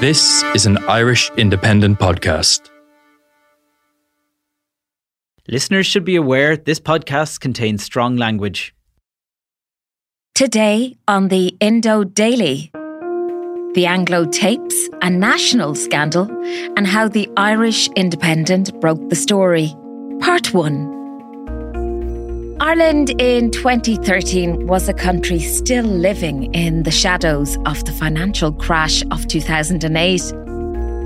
This 0.00 0.42
is 0.54 0.64
an 0.64 0.78
Irish 0.88 1.30
independent 1.36 1.98
podcast. 1.98 2.70
Listeners 5.46 5.84
should 5.84 6.06
be 6.06 6.16
aware 6.16 6.56
this 6.56 6.80
podcast 6.80 7.40
contains 7.40 7.84
strong 7.84 8.16
language. 8.16 8.74
Today 10.34 10.96
on 11.06 11.28
the 11.28 11.48
Indo 11.60 12.04
Daily, 12.04 12.70
the 13.74 13.84
Anglo 13.84 14.24
tapes, 14.24 14.88
a 15.02 15.10
national 15.10 15.74
scandal, 15.74 16.30
and 16.78 16.86
how 16.86 17.06
the 17.06 17.28
Irish 17.36 17.90
Independent 17.94 18.80
broke 18.80 19.06
the 19.10 19.16
story. 19.16 19.74
Part 20.20 20.54
1. 20.54 20.99
Ireland 22.62 23.08
in 23.18 23.50
2013 23.52 24.66
was 24.66 24.86
a 24.86 24.92
country 24.92 25.38
still 25.38 25.86
living 25.86 26.52
in 26.52 26.82
the 26.82 26.90
shadows 26.90 27.56
of 27.64 27.82
the 27.86 27.92
financial 27.92 28.52
crash 28.52 29.02
of 29.10 29.26
2008. 29.28 30.20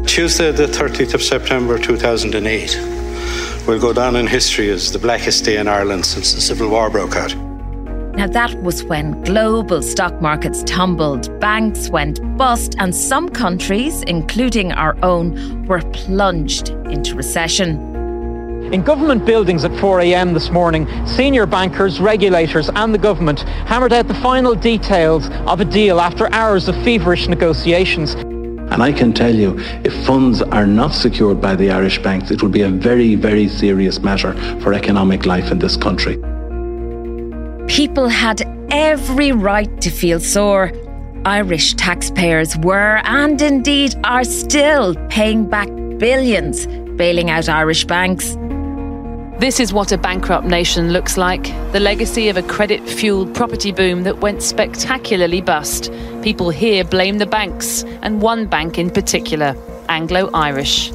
Tuesday, 0.05 0.51
the 0.51 0.67
30th 0.67 1.15
of 1.15 1.23
September 1.23 1.79
2008, 1.79 2.77
will 3.69 3.79
go 3.79 3.93
down 3.93 4.17
in 4.17 4.27
history 4.27 4.69
as 4.69 4.91
the 4.91 4.99
blackest 4.99 5.45
day 5.45 5.57
in 5.57 5.69
Ireland 5.69 6.05
since 6.07 6.35
the 6.35 6.41
Civil 6.41 6.71
War 6.71 6.91
broke 6.91 7.15
out. 7.15 7.37
Now, 8.17 8.27
that 8.27 8.61
was 8.65 8.83
when 8.83 9.23
global 9.23 9.81
stock 9.81 10.21
markets 10.21 10.65
tumbled, 10.67 11.39
banks 11.39 11.89
went 11.89 12.19
bust, 12.37 12.75
and 12.81 12.93
some 12.93 13.29
countries, 13.29 14.03
including 14.09 14.73
our 14.73 14.97
own, 15.05 15.67
were 15.67 15.83
plunged 15.93 16.71
into 16.91 17.15
recession. 17.15 17.94
In 18.73 18.83
government 18.83 19.25
buildings 19.25 19.65
at 19.65 19.71
4am 19.73 20.35
this 20.35 20.51
morning, 20.51 20.89
senior 21.07 21.47
bankers, 21.47 22.01
regulators, 22.01 22.71
and 22.75 22.93
the 22.93 22.99
government 22.99 23.41
hammered 23.41 23.93
out 23.93 24.09
the 24.09 24.15
final 24.15 24.55
details 24.55 25.29
of 25.47 25.61
a 25.61 25.65
deal 25.65 26.01
after 26.01 26.33
hours 26.33 26.67
of 26.69 26.75
feverish 26.83 27.29
negotiations. 27.29 28.15
And 28.15 28.83
I 28.83 28.91
can 28.91 29.13
tell 29.13 29.33
you, 29.35 29.59
if 29.85 29.95
funds 30.07 30.43
are 30.43 30.67
not 30.67 30.95
secured 30.95 31.41
by 31.41 31.55
the 31.55 31.71
Irish 31.71 32.03
banks, 32.03 32.31
it 32.31 32.43
will 32.43 32.49
be 32.49 32.63
a 32.63 32.69
very, 32.69 33.15
very 33.15 33.47
serious 33.49 34.01
matter 34.01 34.33
for 34.61 34.73
economic 34.73 35.27
life 35.27 35.53
in 35.53 35.59
this 35.59 35.77
country. 35.77 36.17
People 37.69 38.09
had 38.09 38.43
every 38.71 39.31
right 39.31 39.81
to 39.83 39.91
feel 39.91 40.19
sore. 40.19 40.73
Irish 41.25 41.75
taxpayers 41.75 42.57
were, 42.59 43.01
and 43.05 43.41
indeed 43.41 43.95
are 44.05 44.25
still, 44.25 44.95
paying 45.11 45.49
back 45.49 45.69
billions, 45.99 46.67
bailing 46.97 47.31
out 47.31 47.49
Irish 47.49 47.85
banks. 47.85 48.37
This 49.39 49.59
is 49.59 49.73
what 49.73 49.91
a 49.91 49.99
bankrupt 49.99 50.47
nation 50.47 50.93
looks 50.93 51.17
like 51.17 51.43
the 51.73 51.81
legacy 51.81 52.29
of 52.29 52.37
a 52.37 52.43
credit 52.45 52.89
fueled 52.89 53.35
property 53.35 53.73
boom 53.73 54.05
that 54.05 54.19
went 54.19 54.45
spectacularly 54.45 55.41
bust. 55.41 55.91
People 56.23 56.51
here 56.51 56.85
blame 56.85 57.19
the 57.19 57.27
banks, 57.27 57.83
and 58.03 58.23
one 58.23 58.47
bank 58.47 58.79
in 58.79 58.91
particular, 58.91 59.57
Anglo 59.89 60.31
Irish. 60.33 60.93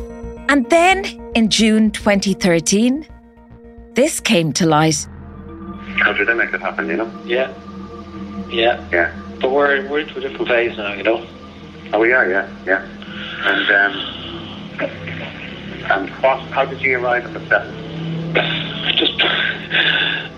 And 0.48 0.68
then, 0.70 1.04
in 1.36 1.50
June 1.50 1.92
2013, 1.92 3.06
this 3.96 4.22
came 4.22 4.54
to 4.54 4.66
light. 4.66 5.06
How 5.98 6.14
did 6.14 6.30
they 6.30 6.34
make 6.34 6.54
it 6.54 6.62
happen, 6.62 6.88
you 6.88 6.96
know? 6.96 7.12
Yeah. 7.26 7.54
Yeah. 8.50 8.88
Yeah. 8.90 9.14
But 9.42 9.52
we're, 9.52 9.86
we're 9.90 10.00
into 10.00 10.18
a 10.18 10.22
different 10.22 10.48
phase 10.48 10.78
now, 10.78 10.94
you 10.94 11.04
know? 11.04 11.28
Oh, 11.92 12.00
we 12.00 12.14
are, 12.14 12.30
yeah, 12.30 12.50
yeah. 12.66 12.88
And, 13.44 13.70
um, 13.70 14.90
and 15.92 16.10
what, 16.24 16.40
how 16.52 16.64
did 16.64 16.82
you 16.82 17.00
arrive 17.00 17.26
at 17.26 17.34
the 17.34 17.42
seven? 18.34 18.70
just, 19.00 19.22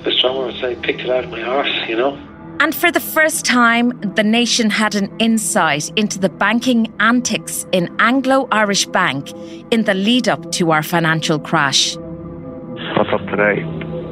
as 0.06 0.16
John 0.22 0.38
would 0.38 0.56
say, 0.62 0.76
picked 0.76 1.02
it 1.02 1.10
out 1.10 1.24
of 1.24 1.32
my 1.32 1.42
arse, 1.42 1.90
you 1.90 1.96
know? 1.96 2.16
And 2.60 2.76
for 2.76 2.92
the 2.92 3.00
first 3.00 3.44
time, 3.44 3.90
the 4.16 4.24
nation 4.24 4.70
had 4.70 4.94
an 4.94 5.12
insight 5.18 5.90
into 5.98 6.20
the 6.20 6.30
banking 6.30 6.94
antics 7.00 7.66
in 7.72 7.94
Anglo 8.00 8.48
Irish 8.52 8.86
Bank 8.86 9.32
in 9.72 9.84
the 9.86 9.96
lead 9.96 10.30
up 10.30 10.52
to 10.54 10.72
our 10.72 10.84
financial 10.84 11.40
crash. 11.40 11.98
What's 11.98 13.10
up 13.12 13.26
today? 13.28 13.64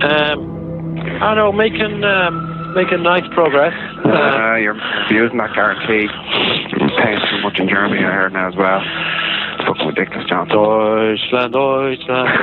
Um, 0.01 0.97
I 1.21 1.35
don't 1.35 1.37
know, 1.37 1.51
making, 1.51 2.03
um, 2.03 2.73
making 2.73 3.03
nice 3.03 3.27
progress. 3.33 3.73
Uh, 4.03 4.55
you're 4.55 4.79
using 5.11 5.37
that 5.37 5.53
guarantee. 5.53 6.09
You're 6.71 6.89
paying 6.97 7.19
too 7.29 7.41
much 7.41 7.59
in 7.59 7.69
Germany, 7.69 8.03
I 8.03 8.11
heard 8.11 8.33
now 8.33 8.47
as 8.47 8.55
well. 8.55 8.81
It's 9.69 9.77
fucking 9.77 9.87
ridiculous, 9.87 10.27
John. 10.27 10.47
Deutschland, 10.47 11.53
Deutschland, 11.53 12.35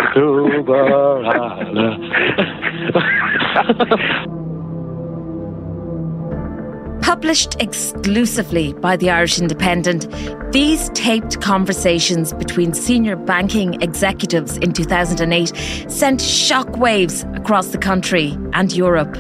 Published 7.03 7.57
exclusively 7.61 8.75
by 8.75 8.97
the 8.97 9.11
Irish 9.11 9.41
Independent, 9.41 10.07
these 10.53 10.89
taped 10.91 11.41
conversations 11.41 12.33
between 12.33 12.73
senior 12.75 13.17
banking 13.17 13.83
executives 13.83 14.57
in 14.59 14.73
2008 14.73 15.49
sent 15.89 16.21
shockwaves 16.21 17.25
across 17.37 17.69
the 17.69 17.79
country 17.79 18.37
and 18.53 18.73
Europe. 18.73 19.17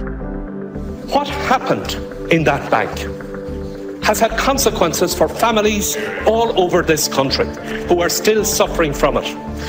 What 1.08 1.28
happened 1.28 1.96
in 2.32 2.44
that 2.44 2.70
bank 2.70 3.25
has 4.06 4.20
had 4.20 4.30
consequences 4.38 5.12
for 5.12 5.28
families 5.28 5.96
all 6.26 6.60
over 6.60 6.80
this 6.80 7.08
country 7.08 7.46
who 7.88 8.00
are 8.00 8.08
still 8.08 8.44
suffering 8.44 8.94
from 8.94 9.16
it. 9.16 9.24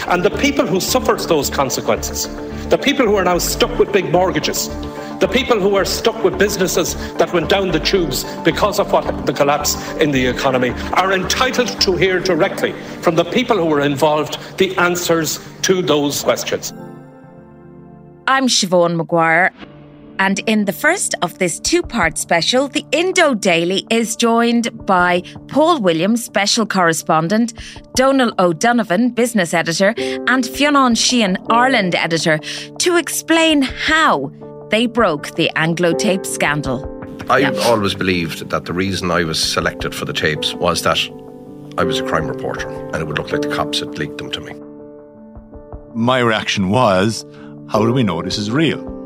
And 0.08 0.24
the 0.24 0.30
people 0.30 0.68
who 0.68 0.80
suffered 0.80 1.22
those 1.22 1.50
consequences, 1.50 2.28
the 2.70 2.78
people 2.78 3.08
who 3.08 3.16
are 3.16 3.24
now 3.24 3.40
stuck 3.40 3.80
with 3.80 3.92
big 3.92 4.12
mortgages, 4.12 4.68
the 5.20 5.28
people 5.28 5.60
who 5.60 5.76
are 5.76 5.86
stuck 5.86 6.24
with 6.24 6.38
businesses 6.38 6.94
that 7.16 7.34
went 7.34 7.50
down 7.50 7.72
the 7.72 7.80
tubes 7.80 8.26
because 8.44 8.80
of 8.80 8.92
what 8.92 9.26
the 9.26 9.34
collapse 9.34 9.74
in 9.94 10.12
the 10.12 10.24
economy 10.28 10.70
are 10.94 11.14
entitled 11.14 11.70
to 11.82 11.96
hear 11.96 12.20
directly 12.20 12.74
from 13.02 13.16
the 13.16 13.26
people 13.26 13.58
who 13.58 13.66
were 13.66 13.82
involved 13.82 14.38
the 14.60 14.78
answers 14.78 15.40
to 15.64 15.82
those 15.82 16.22
questions. 16.22 16.74
I'm 18.28 18.46
Siobhan 18.46 18.98
Maguire. 18.98 19.52
And 20.20 20.40
in 20.40 20.66
the 20.66 20.74
first 20.74 21.14
of 21.22 21.38
this 21.38 21.60
two 21.60 21.84
part 21.84 22.18
special, 22.18 22.68
the 22.68 22.86
Indo 22.92 23.34
Daily 23.34 23.86
is 23.90 24.16
joined 24.16 24.86
by 24.86 25.22
Paul 25.48 25.80
Williams, 25.80 26.24
special 26.24 26.66
correspondent, 26.66 27.54
Donal 27.96 28.34
O'Donovan, 28.40 29.12
business 29.12 29.54
editor, 29.54 29.94
and 29.98 30.46
Fionn 30.46 30.96
Sheahan, 30.96 31.38
Ireland 31.50 31.96
editor, 31.96 32.40
to 32.80 32.96
explain 32.98 33.62
how 33.62 34.32
they 34.70 34.86
broke 34.86 35.36
the 35.36 35.52
Anglo 35.56 35.94
tape 35.94 36.26
scandal. 36.26 36.94
I 37.30 37.40
yeah. 37.40 37.52
always 37.64 37.94
believed 37.94 38.50
that 38.50 38.66
the 38.66 38.74
reason 38.74 39.12
I 39.12 39.24
was 39.24 39.42
selected 39.42 39.94
for 39.94 40.06
the 40.06 40.14
tapes 40.14 40.54
was 40.54 40.82
that 40.84 41.00
I 41.78 41.84
was 41.84 42.00
a 42.00 42.04
crime 42.04 42.28
reporter 42.28 42.68
and 42.70 42.96
it 42.96 43.06
would 43.06 43.18
look 43.18 43.32
like 43.32 43.42
the 43.42 43.54
cops 43.54 43.80
had 43.80 43.98
leaked 44.00 44.18
them 44.18 44.32
to 44.32 44.42
me. 44.42 44.54
My 45.94 46.20
reaction 46.20 46.70
was, 46.70 47.26
how 47.70 47.86
do 47.86 47.94
we 47.94 48.04
know 48.04 48.22
this 48.22 48.38
is 48.38 48.50
real? 48.50 48.97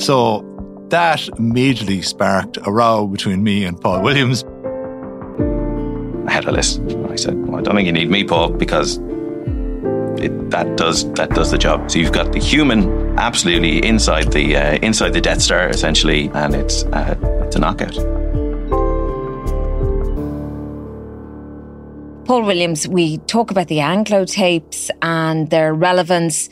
So 0.00 0.46
that 0.88 1.28
immediately 1.38 2.00
sparked 2.00 2.58
a 2.66 2.72
row 2.72 3.06
between 3.06 3.44
me 3.44 3.64
and 3.64 3.78
Paul 3.78 4.02
Williams. 4.02 4.44
I 6.26 6.32
had 6.32 6.46
a 6.46 6.52
list. 6.52 6.80
I 7.10 7.16
said, 7.16 7.34
well, 7.46 7.58
I 7.58 7.62
don't 7.62 7.74
think 7.74 7.86
you 7.86 7.92
need 7.92 8.10
me, 8.10 8.24
Paul, 8.24 8.50
because 8.50 8.96
it, 10.18 10.50
that 10.50 10.76
does 10.76 11.10
that 11.12 11.30
does 11.30 11.50
the 11.50 11.58
job. 11.58 11.90
So 11.90 11.98
you've 11.98 12.12
got 12.12 12.32
the 12.32 12.40
human 12.40 13.18
absolutely 13.18 13.84
inside 13.86 14.32
the 14.32 14.56
uh, 14.56 14.78
inside 14.82 15.12
the 15.12 15.20
Death 15.20 15.42
Star 15.42 15.68
essentially, 15.68 16.30
and 16.32 16.54
it's 16.54 16.84
uh, 16.84 17.14
it's 17.44 17.56
a 17.56 17.58
knockout. 17.58 18.19
Paul 22.30 22.42
Williams, 22.42 22.86
we 22.86 23.18
talk 23.26 23.50
about 23.50 23.66
the 23.66 23.80
Anglo 23.80 24.24
tapes 24.24 24.88
and 25.02 25.50
their 25.50 25.74
relevance 25.74 26.48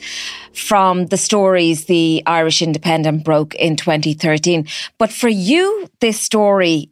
from 0.51 1.05
the 1.05 1.15
stories 1.15 1.85
the 1.85 2.21
Irish 2.25 2.61
Independent 2.61 3.23
broke 3.23 3.55
in 3.55 3.77
2013. 3.77 4.67
But 4.97 5.09
for 5.09 5.29
you, 5.29 5.87
this 6.01 6.19
story 6.19 6.89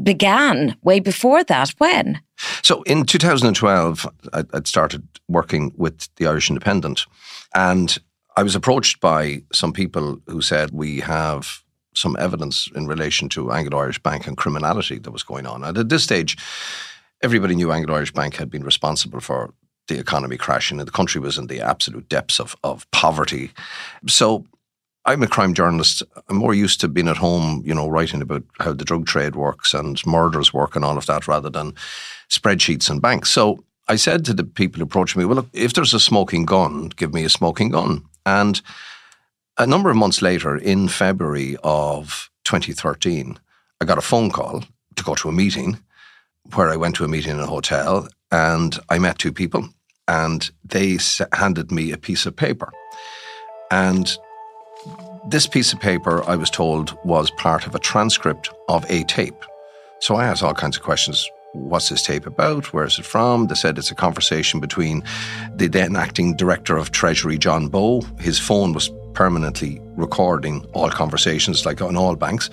began 0.00 0.76
way 0.84 1.00
before 1.00 1.42
that. 1.42 1.70
When? 1.78 2.20
So 2.62 2.84
in 2.84 3.04
2012, 3.04 4.06
I'd 4.32 4.68
started 4.68 5.02
working 5.26 5.72
with 5.76 6.08
the 6.14 6.28
Irish 6.28 6.48
Independent, 6.48 7.06
and 7.52 7.98
I 8.36 8.44
was 8.44 8.54
approached 8.54 9.00
by 9.00 9.42
some 9.52 9.72
people 9.72 10.20
who 10.28 10.40
said 10.40 10.70
we 10.70 11.00
have 11.00 11.64
some 11.96 12.16
evidence 12.20 12.68
in 12.76 12.86
relation 12.86 13.28
to 13.30 13.50
Anglo 13.50 13.80
Irish 13.80 13.98
Bank 13.98 14.28
and 14.28 14.36
criminality 14.36 15.00
that 15.00 15.10
was 15.10 15.24
going 15.24 15.46
on. 15.48 15.64
And 15.64 15.76
at 15.76 15.88
this 15.88 16.04
stage, 16.04 16.36
everybody 17.24 17.54
knew 17.54 17.72
Anglo 17.72 17.96
Irish 17.96 18.12
Bank 18.12 18.36
had 18.36 18.50
been 18.50 18.62
responsible 18.62 19.18
for 19.18 19.54
the 19.88 19.98
economy 19.98 20.36
crashing 20.36 20.78
and 20.78 20.86
the 20.86 20.92
country 20.92 21.20
was 21.20 21.38
in 21.38 21.46
the 21.46 21.60
absolute 21.60 22.06
depths 22.10 22.38
of, 22.38 22.54
of 22.62 22.88
poverty. 22.90 23.50
So 24.06 24.44
I'm 25.06 25.22
a 25.22 25.26
crime 25.26 25.54
journalist. 25.54 26.02
I'm 26.28 26.36
more 26.36 26.52
used 26.52 26.80
to 26.82 26.88
being 26.88 27.08
at 27.08 27.16
home, 27.16 27.62
you 27.64 27.74
know, 27.74 27.88
writing 27.88 28.20
about 28.20 28.42
how 28.60 28.74
the 28.74 28.84
drug 28.84 29.06
trade 29.06 29.36
works 29.36 29.72
and 29.72 30.04
murders 30.06 30.52
work 30.52 30.76
and 30.76 30.84
all 30.84 30.98
of 30.98 31.06
that 31.06 31.26
rather 31.26 31.48
than 31.48 31.72
spreadsheets 32.28 32.90
and 32.90 33.00
banks. 33.00 33.30
So 33.30 33.64
I 33.88 33.96
said 33.96 34.26
to 34.26 34.34
the 34.34 34.44
people 34.44 34.78
who 34.78 34.84
approached 34.84 35.16
me, 35.16 35.24
well, 35.24 35.36
look, 35.36 35.48
if 35.54 35.72
there's 35.72 35.94
a 35.94 36.00
smoking 36.00 36.44
gun, 36.44 36.90
give 36.90 37.14
me 37.14 37.24
a 37.24 37.30
smoking 37.30 37.70
gun. 37.70 38.04
And 38.26 38.60
a 39.56 39.66
number 39.66 39.88
of 39.88 39.96
months 39.96 40.20
later, 40.20 40.56
in 40.56 40.88
February 40.88 41.56
of 41.64 42.30
2013, 42.44 43.38
I 43.80 43.84
got 43.86 43.98
a 43.98 44.02
phone 44.02 44.30
call 44.30 44.62
to 44.96 45.04
go 45.04 45.14
to 45.14 45.30
a 45.30 45.32
meeting 45.32 45.78
where 46.52 46.70
I 46.70 46.76
went 46.76 46.96
to 46.96 47.04
a 47.04 47.08
meeting 47.08 47.32
in 47.32 47.40
a 47.40 47.46
hotel 47.46 48.08
and 48.30 48.78
I 48.88 48.98
met 48.98 49.18
two 49.18 49.32
people 49.32 49.68
and 50.06 50.50
they 50.64 50.98
handed 51.32 51.72
me 51.72 51.92
a 51.92 51.98
piece 51.98 52.26
of 52.26 52.36
paper. 52.36 52.70
And 53.70 54.16
this 55.28 55.46
piece 55.46 55.72
of 55.72 55.80
paper, 55.80 56.22
I 56.28 56.36
was 56.36 56.50
told, 56.50 56.96
was 57.04 57.30
part 57.32 57.66
of 57.66 57.74
a 57.74 57.78
transcript 57.78 58.50
of 58.68 58.84
a 58.90 59.04
tape. 59.04 59.42
So 60.00 60.16
I 60.16 60.26
asked 60.26 60.42
all 60.42 60.54
kinds 60.54 60.76
of 60.76 60.82
questions. 60.82 61.28
What's 61.54 61.88
this 61.88 62.02
tape 62.02 62.26
about? 62.26 62.72
Where 62.72 62.84
is 62.84 62.98
it 62.98 63.06
from? 63.06 63.46
They 63.46 63.54
said 63.54 63.78
it's 63.78 63.90
a 63.90 63.94
conversation 63.94 64.60
between 64.60 65.02
the 65.54 65.68
then 65.68 65.96
acting 65.96 66.36
director 66.36 66.76
of 66.76 66.90
Treasury, 66.90 67.38
John 67.38 67.68
Bowe. 67.68 68.02
His 68.18 68.38
phone 68.38 68.72
was 68.72 68.90
permanently 69.14 69.80
recording 69.96 70.66
all 70.74 70.90
conversations, 70.90 71.64
like 71.64 71.80
on 71.80 71.96
all 71.96 72.16
banks, 72.16 72.50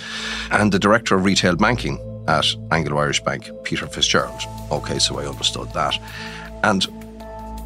and 0.51 0.71
the 0.71 0.79
director 0.79 1.15
of 1.15 1.25
retail 1.25 1.55
banking 1.55 1.97
at 2.27 2.45
Anglo 2.71 2.97
Irish 2.97 3.23
Bank, 3.23 3.49
Peter 3.63 3.87
Fitzgerald. 3.87 4.41
Okay, 4.71 4.99
so 4.99 5.19
I 5.19 5.25
understood 5.27 5.71
that. 5.73 5.97
And 6.63 6.85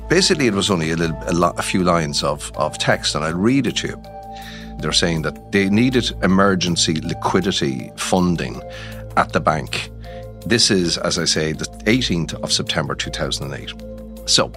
basically, 0.10 0.48
it 0.48 0.54
was 0.54 0.70
only 0.70 0.92
a, 0.92 0.96
little, 0.96 1.18
a, 1.28 1.34
lo- 1.34 1.54
a 1.58 1.62
few 1.62 1.84
lines 1.84 2.24
of, 2.24 2.52
of 2.56 2.78
text, 2.78 3.16
and 3.16 3.24
I'll 3.24 3.34
read 3.34 3.68
it 3.68 3.78
to 3.78 3.88
you. 3.88 4.04
They're 4.80 4.92
saying 4.92 5.22
that 5.24 5.52
they 5.52 5.70
needed 5.70 6.12
emergency 6.24 7.00
liquidity 7.02 7.92
funding 7.98 8.62
at 9.18 9.34
the 9.34 9.40
bank. 9.40 9.90
This 10.46 10.70
is, 10.70 10.98
as 10.98 11.18
I 11.18 11.26
say, 11.26 11.54
the 11.54 11.66
18th 11.86 12.34
of 12.36 12.52
September 12.52 12.94
2008. 12.94 13.74
So, 14.30 14.52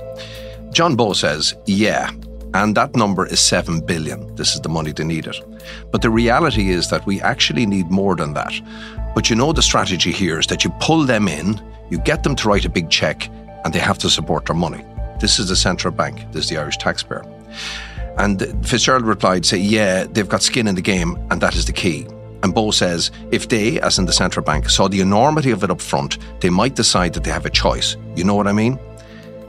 John 0.72 0.96
Bowe 0.96 1.14
says, 1.14 1.54
yeah, 1.66 2.10
and 2.54 2.76
that 2.76 2.94
number 2.96 3.26
is 3.26 3.40
7 3.40 3.80
billion. 3.80 4.34
This 4.34 4.54
is 4.54 4.60
the 4.60 4.68
money 4.68 4.92
they 4.92 5.04
needed. 5.04 5.36
But 5.90 6.02
the 6.02 6.10
reality 6.10 6.70
is 6.70 6.90
that 6.90 7.06
we 7.06 7.20
actually 7.20 7.66
need 7.66 7.90
more 7.90 8.16
than 8.16 8.34
that. 8.34 8.52
But 9.18 9.28
you 9.28 9.34
know, 9.34 9.52
the 9.52 9.62
strategy 9.62 10.12
here 10.12 10.38
is 10.38 10.46
that 10.46 10.62
you 10.62 10.70
pull 10.78 11.02
them 11.02 11.26
in, 11.26 11.60
you 11.90 11.98
get 11.98 12.22
them 12.22 12.36
to 12.36 12.48
write 12.48 12.64
a 12.64 12.68
big 12.68 12.88
check, 12.88 13.28
and 13.64 13.74
they 13.74 13.80
have 13.80 13.98
to 13.98 14.08
support 14.08 14.46
their 14.46 14.54
money. 14.54 14.84
This 15.18 15.40
is 15.40 15.48
the 15.48 15.56
central 15.56 15.92
bank, 15.92 16.30
this 16.30 16.44
is 16.44 16.50
the 16.50 16.58
Irish 16.58 16.76
taxpayer. 16.76 17.24
And 18.16 18.40
Fitzgerald 18.64 19.02
replied, 19.02 19.44
say, 19.44 19.56
yeah, 19.56 20.04
they've 20.04 20.28
got 20.28 20.42
skin 20.42 20.68
in 20.68 20.76
the 20.76 20.80
game, 20.80 21.18
and 21.32 21.40
that 21.40 21.56
is 21.56 21.64
the 21.64 21.72
key. 21.72 22.06
And 22.44 22.54
Bowe 22.54 22.70
says, 22.70 23.10
if 23.32 23.48
they, 23.48 23.80
as 23.80 23.98
in 23.98 24.04
the 24.04 24.12
central 24.12 24.44
bank, 24.44 24.70
saw 24.70 24.86
the 24.86 25.00
enormity 25.00 25.50
of 25.50 25.64
it 25.64 25.70
up 25.72 25.80
front, 25.80 26.18
they 26.40 26.48
might 26.48 26.76
decide 26.76 27.12
that 27.14 27.24
they 27.24 27.32
have 27.32 27.44
a 27.44 27.50
choice. 27.50 27.96
You 28.14 28.22
know 28.22 28.36
what 28.36 28.46
I 28.46 28.52
mean? 28.52 28.78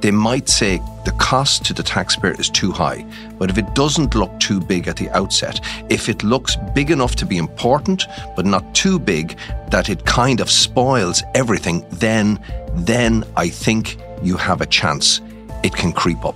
They 0.01 0.11
might 0.11 0.47
say 0.47 0.81
the 1.03 1.11
cost 1.11 1.65
to 1.65 1.73
the 1.73 1.83
taxpayer 1.83 2.35
is 2.39 2.49
too 2.49 2.71
high. 2.71 3.05
But 3.37 3.49
if 3.49 3.57
it 3.57 3.73
doesn't 3.75 4.15
look 4.15 4.39
too 4.39 4.61
big 4.61 4.87
at 4.87 4.95
the 4.95 5.09
outset, 5.09 5.59
if 5.89 6.07
it 6.07 6.23
looks 6.23 6.55
big 6.73 6.89
enough 6.89 7.15
to 7.17 7.25
be 7.25 7.37
important, 7.37 8.05
but 8.35 8.45
not 8.45 8.73
too 8.73 8.97
big 8.97 9.37
that 9.71 9.89
it 9.89 10.05
kind 10.05 10.39
of 10.39 10.49
spoils 10.49 11.21
everything, 11.35 11.85
then, 11.91 12.39
then 12.75 13.25
I 13.35 13.49
think 13.49 13.97
you 14.23 14.37
have 14.37 14.61
a 14.61 14.65
chance. 14.65 15.19
It 15.63 15.75
can 15.75 15.91
creep 15.91 16.23
up. 16.23 16.35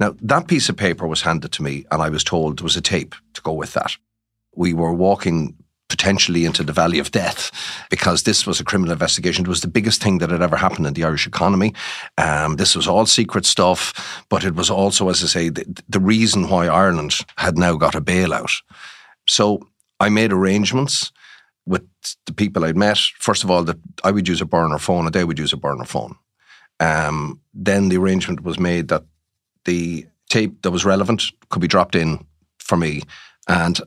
Now, 0.00 0.14
that 0.22 0.46
piece 0.46 0.68
of 0.68 0.76
paper 0.76 1.06
was 1.06 1.22
handed 1.22 1.52
to 1.52 1.62
me, 1.62 1.84
and 1.90 2.00
I 2.00 2.08
was 2.08 2.24
told 2.24 2.58
there 2.58 2.64
was 2.64 2.76
a 2.76 2.80
tape 2.80 3.14
to 3.34 3.42
go 3.42 3.52
with 3.52 3.74
that. 3.74 3.96
We 4.54 4.72
were 4.72 4.94
walking 4.94 5.56
potentially 5.98 6.44
into 6.44 6.62
the 6.62 6.72
valley 6.72 7.00
of 7.00 7.10
death 7.10 7.50
because 7.90 8.22
this 8.22 8.46
was 8.46 8.60
a 8.60 8.64
criminal 8.64 8.92
investigation. 8.92 9.44
It 9.44 9.48
was 9.48 9.62
the 9.62 9.68
biggest 9.68 10.02
thing 10.02 10.18
that 10.18 10.30
had 10.30 10.42
ever 10.42 10.56
happened 10.56 10.86
in 10.86 10.94
the 10.94 11.04
Irish 11.04 11.26
economy. 11.26 11.74
Um, 12.16 12.56
this 12.56 12.76
was 12.76 12.86
all 12.86 13.04
secret 13.04 13.44
stuff, 13.44 14.24
but 14.28 14.44
it 14.44 14.54
was 14.54 14.70
also, 14.70 15.08
as 15.08 15.24
I 15.24 15.26
say, 15.26 15.48
the, 15.48 15.64
the 15.88 16.00
reason 16.00 16.48
why 16.48 16.68
Ireland 16.68 17.18
had 17.36 17.58
now 17.58 17.74
got 17.76 17.96
a 17.96 18.00
bailout. 18.00 18.62
So 19.26 19.68
I 19.98 20.08
made 20.08 20.32
arrangements 20.32 21.10
with 21.66 21.82
the 22.26 22.32
people 22.32 22.64
I'd 22.64 22.76
met. 22.76 22.98
First 23.18 23.42
of 23.44 23.50
all, 23.50 23.64
that 23.64 23.78
I 24.04 24.12
would 24.12 24.28
use 24.28 24.40
a 24.40 24.46
burner 24.46 24.78
phone 24.78 25.04
and 25.06 25.14
they 25.14 25.24
would 25.24 25.38
use 25.38 25.52
a 25.52 25.58
burner 25.58 25.84
phone. 25.84 26.14
Um, 26.80 27.40
then 27.52 27.88
the 27.88 27.98
arrangement 27.98 28.44
was 28.44 28.58
made 28.58 28.88
that 28.88 29.02
the 29.64 30.06
tape 30.30 30.62
that 30.62 30.70
was 30.70 30.84
relevant 30.84 31.24
could 31.48 31.60
be 31.60 31.68
dropped 31.68 31.96
in 31.96 32.24
for 32.58 32.76
me. 32.76 33.02
And 33.48 33.80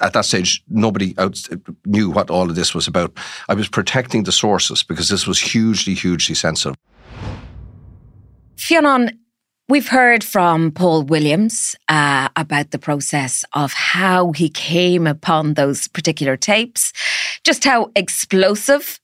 at 0.00 0.12
that 0.12 0.24
stage, 0.24 0.62
nobody 0.68 1.14
out 1.18 1.40
knew 1.84 2.10
what 2.10 2.30
all 2.30 2.48
of 2.48 2.56
this 2.56 2.74
was 2.74 2.86
about. 2.86 3.16
I 3.48 3.54
was 3.54 3.68
protecting 3.68 4.24
the 4.24 4.32
sources 4.32 4.82
because 4.82 5.08
this 5.08 5.26
was 5.26 5.40
hugely, 5.40 5.94
hugely 5.94 6.34
sensitive. 6.34 6.76
Fionn, 8.56 9.18
we've 9.68 9.88
heard 9.88 10.22
from 10.22 10.70
Paul 10.70 11.02
Williams 11.04 11.76
uh, 11.88 12.28
about 12.36 12.70
the 12.70 12.78
process 12.78 13.44
of 13.52 13.72
how 13.72 14.32
he 14.32 14.48
came 14.48 15.06
upon 15.06 15.54
those 15.54 15.88
particular 15.88 16.36
tapes, 16.36 16.92
just 17.42 17.64
how 17.64 17.90
explosive 17.96 19.00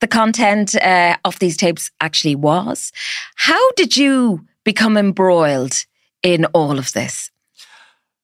the 0.00 0.08
content 0.08 0.74
uh, 0.76 1.16
of 1.24 1.38
these 1.38 1.56
tapes 1.56 1.90
actually 2.00 2.34
was. 2.34 2.92
How 3.36 3.72
did 3.72 3.96
you 3.96 4.44
become 4.64 4.96
embroiled 4.96 5.84
in 6.22 6.44
all 6.46 6.78
of 6.78 6.92
this? 6.92 7.31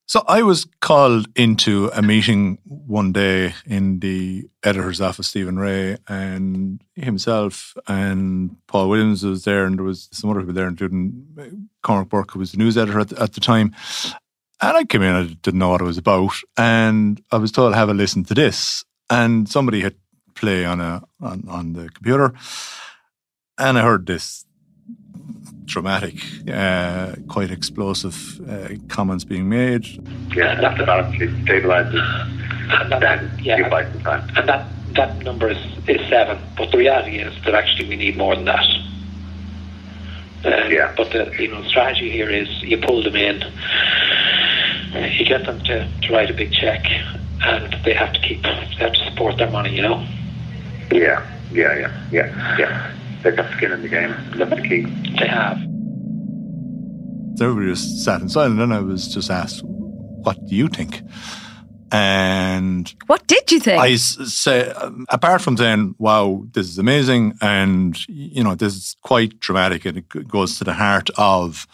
So 0.09 0.25
I 0.27 0.41
was 0.41 0.67
called 0.81 1.29
into 1.37 1.91
a 1.93 2.01
meeting 2.01 2.57
one 2.65 3.13
day 3.13 3.55
in 3.67 4.01
the 4.01 4.49
editor's 4.65 5.03
office, 5.03 5.29
Stephen 5.29 5.59
Rae 5.59 5.99
and 6.09 6.83
himself 6.95 7.75
and 7.87 8.57
Paul 8.69 8.89
Williams 8.89 9.23
was 9.23 9.45
there, 9.45 9.67
and 9.67 9.77
there 9.77 9.85
was 9.85 10.09
some 10.11 10.31
other 10.31 10.41
people 10.41 10.55
there, 10.55 10.67
including 10.67 11.27
uh, 11.39 11.45
Cormac 11.83 12.09
Bourke, 12.09 12.31
who 12.31 12.39
was 12.39 12.53
the 12.53 12.57
news 12.57 12.79
editor 12.79 13.01
at 13.01 13.11
the, 13.11 13.21
at 13.21 13.35
the 13.35 13.41
time. 13.41 13.75
And 14.63 14.79
I 14.79 14.85
came 14.85 15.03
in, 15.03 15.15
I 15.15 15.25
didn't 15.43 15.59
know 15.59 15.69
what 15.69 15.83
it 15.83 15.85
was 15.85 15.99
about, 15.99 16.33
and 16.57 17.23
I 17.31 17.37
was 17.37 17.53
told, 17.53 17.75
have 17.75 17.91
a 17.91 17.95
listen 17.95 18.25
to 18.25 18.35
this. 18.35 18.87
And 19.11 19.47
somebody 19.47 19.83
had 19.83 19.95
play 20.35 20.65
on 20.65 20.81
a 20.81 21.03
on, 21.21 21.45
on 21.49 21.75
the 21.75 21.91
computer, 21.91 22.33
and 23.59 23.77
I 23.77 23.83
heard 23.83 24.07
this 24.07 24.47
dramatic, 25.69 26.15
uh, 26.53 27.15
quite 27.29 27.51
explosive 27.51 28.41
uh, 28.49 28.69
comments 28.89 29.25
being 29.25 29.49
made. 29.49 29.87
Yeah, 30.35 30.61
that's 30.61 30.81
about 30.81 31.13
stabilises. 31.13 32.35
And 32.71 32.93
that, 32.93 33.41
yeah, 33.41 33.57
and 34.37 34.49
that 34.49 34.67
that 34.95 35.19
number 35.23 35.49
is, 35.49 35.59
is 35.87 36.01
seven. 36.09 36.39
But 36.57 36.73
the 36.73 36.79
reality 36.79 37.19
is 37.19 37.33
that 37.45 37.55
actually 37.55 37.89
we 37.89 37.97
need 37.97 38.17
more 38.17 38.35
than 38.35 38.47
that. 38.47 38.67
Uh, 40.45 40.69
yeah. 40.69 40.93
But 40.97 41.13
the 41.13 41.33
you 41.39 41.49
know 41.49 41.63
strategy 41.65 42.11
here 42.11 42.31
is 42.31 42.49
you 42.63 42.79
pull 42.79 43.03
them 43.03 43.17
in, 43.17 43.43
you 45.13 45.25
get 45.25 45.45
them 45.47 45.61
to, 45.65 45.89
to 46.03 46.13
write 46.13 46.31
a 46.31 46.35
big 46.35 46.53
check, 46.53 46.85
and 47.43 47.73
they 47.85 47.95
have 47.95 48.13
to 48.13 48.21
keep 48.21 48.43
they 48.43 48.85
have 48.85 48.93
to 48.93 49.05
support 49.11 49.37
their 49.37 49.51
money. 49.51 49.75
You 49.75 49.83
know. 49.83 50.07
Yeah, 50.91 51.27
yeah, 51.53 51.75
yeah, 51.79 52.09
yeah, 52.11 52.59
yeah. 52.59 52.98
They've 53.23 53.37
got 53.37 53.51
skin 53.53 53.73
in 53.73 53.83
the 53.83 53.89
game. 53.89 54.15
That's 54.37 54.51
the 54.51 54.63
key. 54.63 54.83
They 55.19 55.27
have. 55.27 55.59
So 57.37 57.45
Everybody 57.45 57.73
just 57.73 58.05
sat 58.05 58.21
in 58.21 58.29
silence, 58.29 58.61
and 58.61 58.75
I 58.75 58.81
was 58.81 59.13
just 59.13 59.31
asked, 59.31 59.63
"What 59.65 60.39
do 60.47 60.55
you 60.55 60.69
think?" 60.69 61.03
And 61.91 62.93
what 63.07 63.27
did 63.27 63.51
you 63.51 63.61
think? 63.61 63.81
I 63.81 63.97
say, 63.97 64.71
um, 64.73 65.07
apart 65.09 65.41
from 65.41 65.57
saying, 65.57 65.95
"Wow, 65.99 66.45
this 66.53 66.69
is 66.69 66.79
amazing," 66.79 67.35
and 67.41 67.97
you 68.09 68.45
know, 68.45 68.55
this 68.55 68.75
is 68.75 68.97
quite 69.03 69.41
dramatic, 69.41 69.85
and 69.87 69.99
it 69.99 70.29
goes 70.29 70.59
to 70.59 70.65
the 70.65 70.75
heart 70.75 71.11
of 71.17 71.67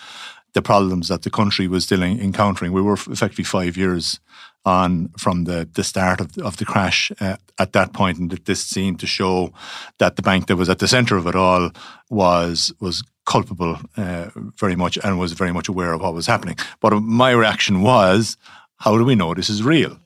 the 0.53 0.63
problems 0.63 1.09
that 1.09 1.23
the 1.23 1.31
country 1.31 1.67
was 1.67 1.85
still 1.85 2.03
encountering. 2.03 2.73
We 2.73 2.83
were 2.83 2.95
effectively 2.95 3.45
five 3.45 3.77
years 3.77 4.21
on 4.65 5.11
from 5.19 5.45
the, 5.45 5.69
the 5.75 5.85
start 5.85 6.21
of, 6.21 6.37
of 6.39 6.57
the 6.57 6.65
crash 6.65 7.13
uh, 7.21 7.37
at 7.59 7.73
that 7.73 7.93
point, 7.93 8.19
and 8.19 8.31
that 8.31 8.47
this 8.47 8.65
seemed 8.65 9.01
to 9.01 9.07
show 9.07 9.53
that 9.99 10.17
the 10.17 10.23
bank 10.23 10.47
that 10.47 10.57
was 10.57 10.69
at 10.69 10.79
the 10.79 10.89
centre 10.89 11.17
of 11.17 11.27
it 11.27 11.37
all 11.37 11.71
was 12.11 12.73
was 12.81 13.03
culpable 13.27 13.79
uh, 13.97 14.29
very 14.59 14.77
much 14.77 14.99
and 15.03 15.19
was 15.19 15.33
very 15.33 15.53
much 15.53 15.69
aware 15.69 15.93
of 15.93 16.01
what 16.01 16.15
was 16.15 16.27
happening. 16.27 16.57
But 16.81 16.99
my 17.01 17.31
reaction 17.31 17.83
was, 17.83 18.37
how 18.77 18.99
do 18.99 19.05
we 19.05 19.15
know 19.15 19.35
this 19.35 19.51
is 19.51 19.63
real? 19.63 19.99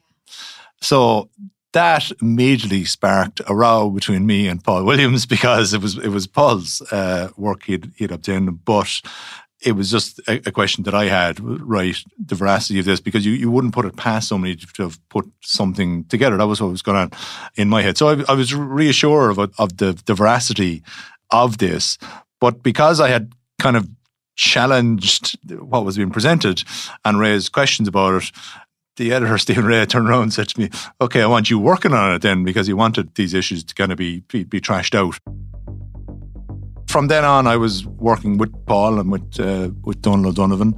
So 0.81 1.29
that 1.73 2.11
immediately 2.23 2.85
sparked 2.85 3.41
a 3.47 3.55
row 3.55 3.91
between 3.91 4.27
me 4.27 4.49
and 4.49 4.63
Paul 4.63 4.85
Williams 4.85 5.27
because 5.35 5.75
it 5.75 5.83
was 5.83 5.99
it 5.99 6.09
was 6.09 6.27
Paul's 6.27 6.81
uh, 6.93 7.31
work 7.37 7.65
he'd, 7.65 7.93
he'd 7.97 8.13
obtained, 8.13 8.65
but 8.65 9.01
it 9.61 9.73
was 9.73 9.91
just 9.91 10.21
a, 10.29 10.49
a, 10.49 10.53
question 10.53 10.85
that 10.85 10.95
I 10.95 11.07
had, 11.07 11.41
right? 11.41 11.97
The 12.19 12.35
veracity 12.35 12.79
of 12.79 12.85
this, 12.85 13.01
because 13.01 13.27
you, 13.27 13.33
you 13.33 13.51
wouldn't 13.51 13.75
put 13.75 13.87
it 13.87 13.97
past 13.97 14.29
somebody 14.29 14.55
to 14.55 14.83
have 14.83 15.09
put 15.09 15.29
something 15.43 16.05
together. 16.05 16.37
That 16.37 16.47
was 16.47 16.61
what 16.61 16.71
was 16.71 16.83
going 16.83 16.97
on 16.97 17.11
in 17.57 17.69
my 17.69 17.83
head. 17.83 17.99
So 17.99 18.09
I, 18.09 18.25
I 18.29 18.35
was 18.35 18.55
reassured 18.55 19.37
of, 19.37 19.39
of 19.59 19.77
the, 19.79 20.01
the 20.07 20.15
veracity 20.15 20.83
of 21.31 21.59
this. 21.59 21.99
But 22.41 22.63
because 22.63 23.01
I 23.01 23.09
had 23.09 23.33
kind 23.59 23.77
of 23.77 23.89
challenged 24.37 25.37
what 25.61 25.85
was 25.85 25.97
being 25.97 26.11
presented 26.11 26.63
and 27.05 27.19
raised 27.19 27.53
questions 27.53 27.89
about 27.89 28.23
it, 28.23 28.33
the 28.97 29.13
editor, 29.13 29.39
Stephen 29.39 29.65
Rae, 29.65 29.85
turned 29.87 30.09
around 30.09 30.23
and 30.23 30.33
said 30.33 30.49
to 30.49 30.61
me, 30.61 30.71
Okay, 31.01 31.23
I 31.23 31.27
want 31.27 31.51
you 31.51 31.59
working 31.59 31.95
on 31.95 32.15
it 32.15 32.23
then, 32.23 32.45
because 32.45 32.67
he 32.67 32.73
wanted 32.73 33.15
these 33.17 33.35
issues 33.35 33.65
to 33.65 33.75
kind 33.75 33.91
of 33.91 33.99
be, 33.99 34.21
be, 34.21 34.45
be 34.45 34.61
trashed 34.61 34.95
out. 34.95 35.19
From 36.89 37.09
then 37.09 37.23
on, 37.23 37.47
I 37.47 37.57
was 37.57 37.85
working 37.87 38.39
with 38.39 38.51
Paul 38.65 38.99
and 38.99 39.13
with 39.13 39.39
uh, 39.39 39.71
with 39.85 40.01
Donal 40.01 40.31
O'Donovan 40.31 40.75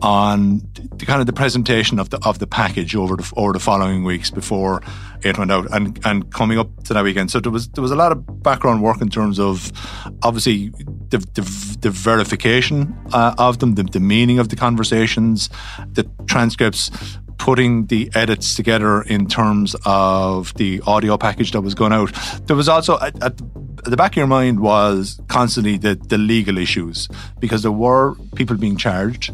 on 0.00 0.62
the 0.74 1.04
kind 1.04 1.20
of 1.20 1.26
the 1.26 1.32
presentation 1.32 1.98
of 1.98 2.10
the 2.10 2.18
of 2.24 2.38
the 2.38 2.46
package 2.46 2.94
over 2.94 3.16
the 3.16 3.32
over 3.36 3.52
the 3.52 3.58
following 3.58 4.04
weeks 4.04 4.30
before 4.30 4.82
it 5.24 5.36
went 5.36 5.50
out 5.50 5.66
and 5.72 5.98
and 6.06 6.32
coming 6.32 6.60
up 6.60 6.84
to 6.84 6.94
that 6.94 7.02
weekend. 7.02 7.32
So 7.32 7.40
there 7.40 7.50
was 7.50 7.68
there 7.70 7.82
was 7.82 7.90
a 7.90 7.96
lot 7.96 8.12
of 8.12 8.42
background 8.42 8.84
work 8.84 9.02
in 9.02 9.08
terms 9.08 9.40
of 9.40 9.72
obviously 10.22 10.68
the 11.10 11.18
the, 11.34 11.76
the 11.80 11.90
verification 11.90 12.96
uh, 13.12 13.34
of 13.36 13.58
them, 13.58 13.74
the, 13.74 13.82
the 13.82 14.00
meaning 14.00 14.38
of 14.38 14.50
the 14.50 14.56
conversations, 14.56 15.50
the 15.92 16.08
transcripts, 16.26 16.90
putting 17.38 17.86
the 17.86 18.10
edits 18.14 18.54
together 18.54 19.02
in 19.02 19.26
terms 19.26 19.74
of 19.84 20.54
the 20.54 20.80
audio 20.86 21.16
package 21.18 21.50
that 21.50 21.62
was 21.62 21.74
going 21.74 21.92
out. 21.92 22.12
There 22.46 22.56
was 22.56 22.68
also 22.68 22.98
at, 23.00 23.20
at, 23.22 23.40
the 23.84 23.96
back 23.96 24.12
of 24.12 24.16
your 24.16 24.26
mind 24.26 24.60
was 24.60 25.20
constantly 25.28 25.76
the, 25.76 25.94
the 25.94 26.18
legal 26.18 26.58
issues 26.58 27.08
because 27.38 27.62
there 27.62 27.72
were 27.72 28.14
people 28.34 28.56
being 28.56 28.76
charged. 28.76 29.32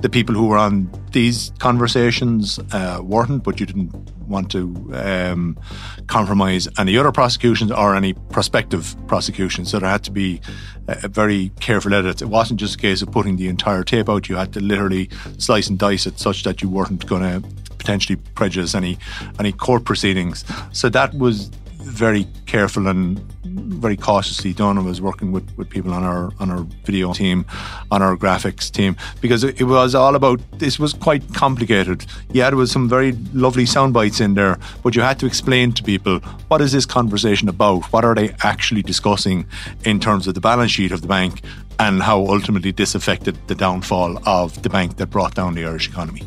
The 0.00 0.10
people 0.10 0.34
who 0.34 0.48
were 0.48 0.58
on 0.58 0.90
these 1.12 1.52
conversations 1.58 2.58
uh, 2.72 3.00
weren't, 3.02 3.42
but 3.42 3.58
you 3.58 3.66
didn't 3.66 3.94
want 4.28 4.50
to 4.50 4.90
um, 4.92 5.58
compromise 6.06 6.68
any 6.78 6.98
other 6.98 7.12
prosecutions 7.12 7.70
or 7.72 7.94
any 7.94 8.12
prospective 8.12 8.94
prosecutions. 9.06 9.70
So 9.70 9.78
there 9.78 9.88
had 9.88 10.04
to 10.04 10.10
be 10.10 10.40
a 10.86 11.08
very 11.08 11.50
careful 11.60 11.94
edit. 11.94 12.20
It 12.20 12.26
wasn't 12.28 12.60
just 12.60 12.74
a 12.74 12.78
case 12.78 13.00
of 13.00 13.10
putting 13.10 13.36
the 13.36 13.48
entire 13.48 13.84
tape 13.84 14.08
out. 14.10 14.28
You 14.28 14.36
had 14.36 14.52
to 14.52 14.60
literally 14.60 15.08
slice 15.38 15.68
and 15.68 15.78
dice 15.78 16.06
it 16.06 16.18
such 16.18 16.42
that 16.42 16.60
you 16.60 16.68
weren't 16.68 17.06
going 17.06 17.22
to 17.22 17.48
potentially 17.78 18.16
prejudice 18.34 18.74
any 18.74 18.98
any 19.38 19.52
court 19.52 19.84
proceedings. 19.84 20.44
So 20.72 20.88
that 20.90 21.14
was 21.14 21.50
very 21.86 22.26
careful 22.46 22.88
and 22.88 23.18
very 23.44 23.96
cautiously 23.96 24.52
done. 24.52 24.76
I 24.76 24.82
was 24.82 25.00
working 25.00 25.32
with, 25.32 25.56
with 25.56 25.70
people 25.70 25.92
on 25.92 26.02
our 26.02 26.30
on 26.40 26.50
our 26.50 26.64
video 26.84 27.12
team, 27.12 27.46
on 27.90 28.02
our 28.02 28.16
graphics 28.16 28.70
team, 28.70 28.96
because 29.20 29.44
it, 29.44 29.60
it 29.60 29.64
was 29.64 29.94
all 29.94 30.14
about 30.14 30.40
this 30.58 30.78
was 30.78 30.92
quite 30.92 31.22
complicated. 31.34 32.04
Yeah, 32.32 32.50
there 32.50 32.56
was 32.56 32.72
some 32.72 32.88
very 32.88 33.12
lovely 33.32 33.66
sound 33.66 33.94
bites 33.94 34.20
in 34.20 34.34
there, 34.34 34.58
but 34.82 34.94
you 34.94 35.02
had 35.02 35.18
to 35.20 35.26
explain 35.26 35.72
to 35.72 35.82
people 35.82 36.18
what 36.48 36.60
is 36.60 36.72
this 36.72 36.86
conversation 36.86 37.48
about? 37.48 37.84
What 37.92 38.04
are 38.04 38.14
they 38.14 38.34
actually 38.42 38.82
discussing 38.82 39.46
in 39.84 40.00
terms 40.00 40.26
of 40.26 40.34
the 40.34 40.40
balance 40.40 40.72
sheet 40.72 40.92
of 40.92 41.02
the 41.02 41.08
bank 41.08 41.42
and 41.78 42.02
how 42.02 42.18
ultimately 42.18 42.70
this 42.70 42.94
affected 42.94 43.36
the 43.48 43.54
downfall 43.54 44.18
of 44.26 44.62
the 44.62 44.70
bank 44.70 44.96
that 44.96 45.06
brought 45.08 45.34
down 45.34 45.54
the 45.54 45.64
Irish 45.64 45.88
economy. 45.88 46.22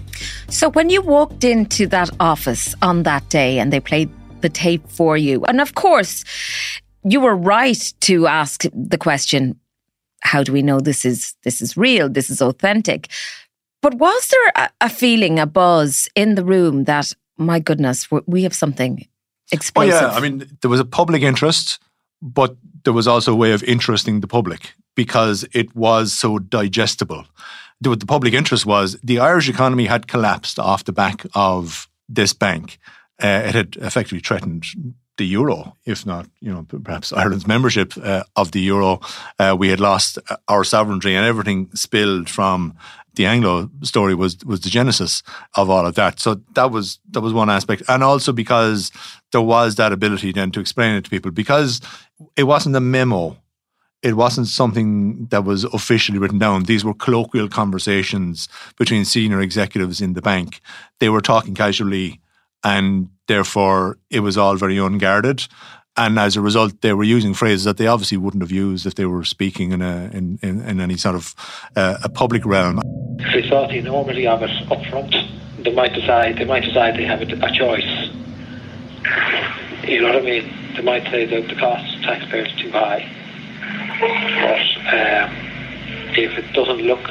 So, 0.48 0.70
when 0.70 0.90
you 0.90 1.02
walked 1.02 1.44
into 1.44 1.88
that 1.88 2.10
office 2.20 2.76
on 2.82 3.04
that 3.04 3.28
day 3.30 3.60
and 3.60 3.74
they 3.74 3.80
played 3.80 4.10
the 4.42 4.50
tape 4.50 4.88
for 4.90 5.18
you. 5.18 5.44
And 5.46 5.62
of 5.62 5.76
course, 5.76 6.24
you 7.04 7.20
were 7.22 7.36
right 7.36 7.94
to 8.02 8.28
ask 8.28 8.64
the 8.74 8.98
question, 8.98 9.60
how 10.22 10.44
do 10.44 10.52
we 10.52 10.62
know 10.62 10.80
this 10.80 11.06
is 11.06 11.36
this 11.44 11.62
is 11.62 11.78
real, 11.78 12.10
this 12.10 12.30
is 12.30 12.42
authentic? 12.42 13.08
But 13.82 13.96
was 13.96 14.28
there 14.28 14.66
a, 14.66 14.70
a 14.82 14.90
feeling, 14.90 15.40
a 15.40 15.46
buzz 15.46 16.10
in 16.16 16.36
the 16.36 16.44
room 16.44 16.84
that, 16.84 17.14
my 17.38 17.60
goodness, 17.60 18.08
we 18.28 18.44
have 18.44 18.54
something 18.54 19.08
explosive? 19.52 20.02
Oh, 20.02 20.08
yeah. 20.08 20.12
I 20.12 20.20
mean, 20.20 20.46
there 20.62 20.70
was 20.70 20.82
a 20.82 20.86
public 20.86 21.22
interest, 21.22 21.80
but 22.22 22.58
there 22.84 22.94
was 22.94 23.08
also 23.08 23.32
a 23.32 23.36
way 23.36 23.54
of 23.54 23.64
interesting 23.64 24.20
the 24.20 24.28
public 24.28 24.74
because 24.96 25.46
it 25.54 25.74
was 25.76 26.12
so 26.12 26.40
digestible. 26.40 27.26
What 27.82 28.02
the 28.02 28.06
public 28.06 28.34
interest 28.34 28.66
was 28.66 28.98
the 29.02 29.20
Irish 29.20 29.48
economy 29.48 29.86
had 29.86 30.08
collapsed 30.08 30.60
off 30.60 30.84
the 30.84 30.92
back 30.92 31.26
of 31.34 31.88
this 32.10 32.34
bank 32.34 32.78
uh, 33.22 33.44
it 33.46 33.56
had 33.56 33.76
effectively 33.82 34.20
threatened 34.20 34.66
the 35.18 35.26
euro, 35.26 35.76
if 35.86 36.06
not, 36.06 36.28
you 36.40 36.52
know, 36.52 36.66
perhaps 36.84 37.12
Ireland's 37.12 37.46
membership 37.46 37.94
uh, 38.02 38.24
of 38.38 38.52
the 38.52 38.62
euro. 38.62 39.02
Uh, 39.38 39.56
we 39.60 39.68
had 39.68 39.80
lost 39.80 40.18
our 40.48 40.64
sovereignty, 40.64 41.14
and 41.14 41.26
everything 41.26 41.70
spilled 41.76 42.30
from 42.30 42.74
the 43.16 43.26
Anglo 43.26 43.70
story 43.84 44.16
was 44.16 44.38
was 44.46 44.62
the 44.62 44.70
genesis 44.70 45.22
of 45.56 45.70
all 45.70 45.86
of 45.86 45.96
that. 45.96 46.20
So 46.20 46.42
that 46.56 46.72
was 46.72 47.00
that 47.12 47.22
was 47.22 47.34
one 47.34 47.50
aspect, 47.50 47.84
and 47.90 48.02
also 48.02 48.32
because 48.32 48.92
there 49.32 49.42
was 49.42 49.76
that 49.76 49.92
ability 49.92 50.32
then 50.32 50.52
to 50.52 50.62
explain 50.62 50.96
it 50.96 51.04
to 51.04 51.10
people 51.10 51.32
because 51.32 51.82
it 52.36 52.44
wasn't 52.44 52.76
a 52.76 52.80
memo. 52.80 53.38
It 54.02 54.16
wasn't 54.16 54.48
something 54.48 55.26
that 55.26 55.44
was 55.44 55.66
officially 55.66 56.20
written 56.20 56.40
down. 56.40 56.64
These 56.64 56.86
were 56.86 56.94
colloquial 56.94 57.50
conversations 57.50 58.48
between 58.78 59.04
senior 59.04 59.42
executives 59.42 60.00
in 60.00 60.14
the 60.14 60.22
bank. 60.22 60.62
They 61.00 61.10
were 61.10 61.20
talking 61.20 61.54
casually 61.54 62.22
and 62.64 63.10
therefore 63.28 63.98
it 64.10 64.22
was 64.22 64.38
all 64.38 64.56
very 64.56 64.78
unguarded. 64.78 65.48
And 65.98 66.18
as 66.18 66.38
a 66.38 66.42
result, 66.42 66.80
they 66.82 66.94
were 66.94 67.04
using 67.04 67.34
phrases 67.34 67.66
that 67.66 67.78
they 67.78 67.88
obviously 67.88 68.18
wouldn't 68.18 68.42
have 68.42 68.52
used 68.52 68.86
if 68.86 68.96
they 68.96 69.06
were 69.06 69.26
speaking 69.26 69.72
in 69.74 69.82
a 69.82 70.10
in, 70.14 70.40
in, 70.42 70.62
in 70.62 70.80
any 70.80 70.96
sort 70.96 71.16
of 71.16 71.36
uh, 71.76 71.98
a 72.04 72.10
public 72.10 72.46
realm. 72.46 72.80
They 73.34 73.48
thought 73.50 73.70
the 73.70 73.80
enormity 73.80 74.26
of 74.26 74.42
it 74.42 74.72
up 74.72 74.86
front, 74.86 75.14
they 75.64 75.74
might 75.74 75.94
decide 75.94 76.38
they 76.38 76.46
might 76.46 76.64
decide 76.64 76.96
they 76.96 77.06
have 77.06 77.22
a, 77.22 77.26
a 77.26 77.52
choice. 77.52 78.12
You 79.84 80.02
know 80.02 80.14
what 80.14 80.18
I 80.18 80.22
mean? 80.22 80.54
They 80.76 80.84
might 80.84 81.04
say 81.06 81.26
that 81.26 81.48
the 81.50 81.56
cost 81.56 82.04
taxpayers 82.04 82.48
is 82.48 82.62
too 82.62 82.72
high. 82.72 83.04
But 84.00 84.62
um, 84.94 85.36
if 86.16 86.38
it 86.38 86.54
doesn't 86.54 86.82
look 86.82 87.06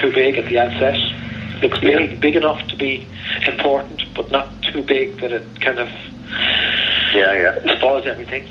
too 0.00 0.12
big 0.12 0.36
at 0.38 0.46
the 0.46 0.58
outset, 0.58 0.96
looks 1.62 1.78
big, 1.80 2.20
big 2.20 2.36
enough 2.36 2.66
to 2.68 2.76
be 2.76 3.06
important, 3.46 4.02
but 4.14 4.30
not 4.30 4.48
too 4.62 4.82
big 4.82 5.20
that 5.20 5.32
it 5.32 5.60
kind 5.60 5.78
of 5.78 5.88
yeah, 7.14 7.32
yeah. 7.32 7.76
spoils 7.76 8.06
everything, 8.06 8.46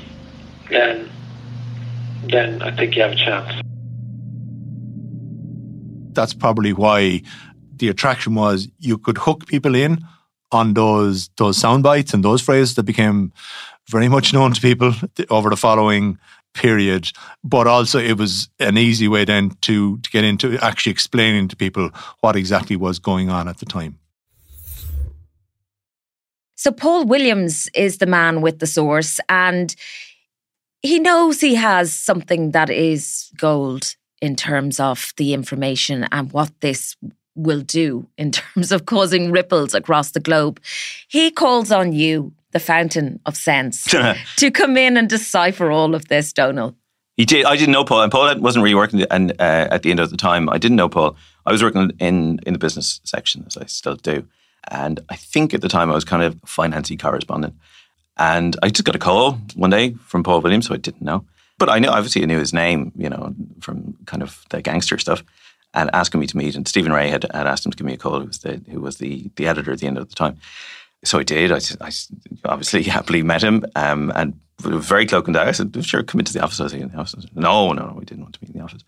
then 0.70 1.08
then 2.28 2.62
I 2.62 2.74
think 2.74 2.96
you 2.96 3.02
have 3.02 3.12
a 3.12 3.16
chance. 3.16 3.62
That's 6.12 6.34
probably 6.34 6.72
why 6.72 7.22
the 7.76 7.88
attraction 7.88 8.34
was 8.34 8.68
you 8.78 8.98
could 8.98 9.18
hook 9.18 9.46
people 9.46 9.74
in 9.74 10.04
on 10.52 10.74
those 10.74 11.28
those 11.36 11.56
sound 11.56 11.82
bites 11.82 12.14
and 12.14 12.24
those 12.24 12.40
phrases 12.40 12.74
that 12.76 12.84
became 12.84 13.32
very 13.88 14.08
much 14.08 14.32
known 14.32 14.52
to 14.52 14.60
people 14.60 14.94
over 15.30 15.50
the 15.50 15.56
following 15.56 16.18
period. 16.56 17.12
But 17.44 17.66
also, 17.66 17.98
it 17.98 18.18
was 18.18 18.48
an 18.58 18.76
easy 18.76 19.06
way 19.06 19.24
then 19.24 19.50
to, 19.62 19.98
to 19.98 20.10
get 20.10 20.24
into 20.24 20.58
actually 20.58 20.92
explaining 20.92 21.48
to 21.48 21.56
people 21.56 21.90
what 22.20 22.34
exactly 22.34 22.74
was 22.74 22.98
going 22.98 23.30
on 23.30 23.46
at 23.46 23.58
the 23.58 23.66
time. 23.66 23.98
So, 26.56 26.72
Paul 26.72 27.04
Williams 27.04 27.68
is 27.74 27.98
the 27.98 28.06
man 28.06 28.40
with 28.40 28.58
the 28.58 28.66
source, 28.66 29.20
and 29.28 29.76
he 30.82 30.98
knows 30.98 31.40
he 31.40 31.54
has 31.54 31.92
something 31.92 32.52
that 32.52 32.70
is 32.70 33.30
gold 33.36 33.94
in 34.22 34.34
terms 34.34 34.80
of 34.80 35.12
the 35.18 35.34
information 35.34 36.08
and 36.10 36.32
what 36.32 36.50
this 36.60 36.96
will 37.34 37.60
do 37.60 38.08
in 38.16 38.32
terms 38.42 38.72
of 38.72 38.86
causing 38.86 39.30
ripples 39.30 39.74
across 39.74 40.12
the 40.12 40.20
globe. 40.20 40.60
He 41.08 41.30
calls 41.30 41.70
on 41.70 41.92
you 41.92 42.32
the 42.56 42.60
fountain 42.60 43.20
of 43.26 43.36
sense 43.36 43.84
to 44.36 44.50
come 44.50 44.78
in 44.78 44.96
and 44.96 45.10
decipher 45.10 45.70
all 45.70 45.94
of 45.94 46.08
this, 46.08 46.32
Donal. 46.32 46.74
He 47.18 47.26
did. 47.26 47.44
I 47.44 47.54
didn't 47.54 47.72
know 47.72 47.84
Paul, 47.84 48.00
and 48.00 48.10
Paul 48.10 48.34
wasn't 48.40 48.62
really 48.62 48.74
working. 48.74 49.02
And 49.10 49.32
uh, 49.32 49.68
at 49.70 49.82
the 49.82 49.90
end 49.90 50.00
of 50.00 50.10
the 50.10 50.16
time, 50.16 50.48
I 50.48 50.56
didn't 50.56 50.76
know 50.76 50.88
Paul. 50.88 51.16
I 51.44 51.52
was 51.52 51.62
working 51.62 51.90
in 51.98 52.40
in 52.46 52.54
the 52.54 52.58
business 52.58 53.00
section, 53.04 53.44
as 53.46 53.58
I 53.58 53.66
still 53.66 53.96
do. 53.96 54.26
And 54.68 55.00
I 55.10 55.16
think 55.16 55.52
at 55.52 55.60
the 55.60 55.68
time 55.68 55.90
I 55.90 55.94
was 55.94 56.04
kind 56.04 56.22
of 56.22 56.40
financing 56.46 56.96
correspondent. 56.96 57.54
And 58.16 58.56
I 58.62 58.70
just 58.70 58.84
got 58.84 58.96
a 58.96 58.98
call 58.98 59.32
one 59.54 59.70
day 59.70 59.94
from 60.06 60.22
Paul 60.22 60.40
Williams, 60.40 60.66
who 60.66 60.74
I 60.74 60.78
didn't 60.78 61.02
know. 61.02 61.26
But 61.58 61.68
I 61.68 61.78
knew, 61.78 61.88
obviously, 61.88 62.22
I 62.22 62.26
knew 62.26 62.38
his 62.38 62.54
name, 62.54 62.92
you 62.96 63.10
know, 63.10 63.34
from 63.60 63.96
kind 64.06 64.22
of 64.22 64.44
the 64.48 64.62
gangster 64.62 64.96
stuff, 64.98 65.22
and 65.74 65.90
asking 65.92 66.20
me 66.20 66.26
to 66.26 66.36
meet. 66.36 66.56
And 66.56 66.66
Stephen 66.66 66.92
Rae 66.92 67.10
had, 67.10 67.24
had 67.34 67.46
asked 67.46 67.66
him 67.66 67.72
to 67.72 67.76
give 67.76 67.86
me 67.86 67.94
a 67.94 67.98
call, 67.98 68.20
who 68.20 68.26
was 68.26 68.38
the, 68.38 68.62
who 68.70 68.80
was 68.80 68.96
the, 68.96 69.30
the 69.36 69.46
editor 69.46 69.72
at 69.72 69.78
the 69.80 69.86
end 69.86 69.98
of 69.98 70.08
the 70.08 70.14
time 70.14 70.38
so 71.06 71.18
I 71.18 71.22
did. 71.22 71.52
I, 71.52 71.60
I 71.80 71.90
obviously 72.44 72.82
happily 72.84 73.22
met 73.22 73.42
him 73.42 73.64
um, 73.74 74.12
and 74.14 74.38
very 74.60 75.06
cloak 75.06 75.28
and 75.28 75.34
dagger. 75.34 75.48
I 75.48 75.52
said, 75.52 75.84
sure, 75.84 76.02
come 76.02 76.18
into 76.18 76.32
the 76.32 76.42
office. 76.42 76.60
I 76.60 76.64
was 76.64 76.72
in 76.74 76.88
the 76.88 76.96
office. 76.96 77.26
no, 77.34 77.72
no, 77.72 77.86
no, 77.86 77.94
we 77.94 78.04
didn't 78.04 78.22
want 78.22 78.34
to 78.34 78.40
meet 78.42 78.54
in 78.54 78.58
the 78.58 78.64
office. 78.64 78.82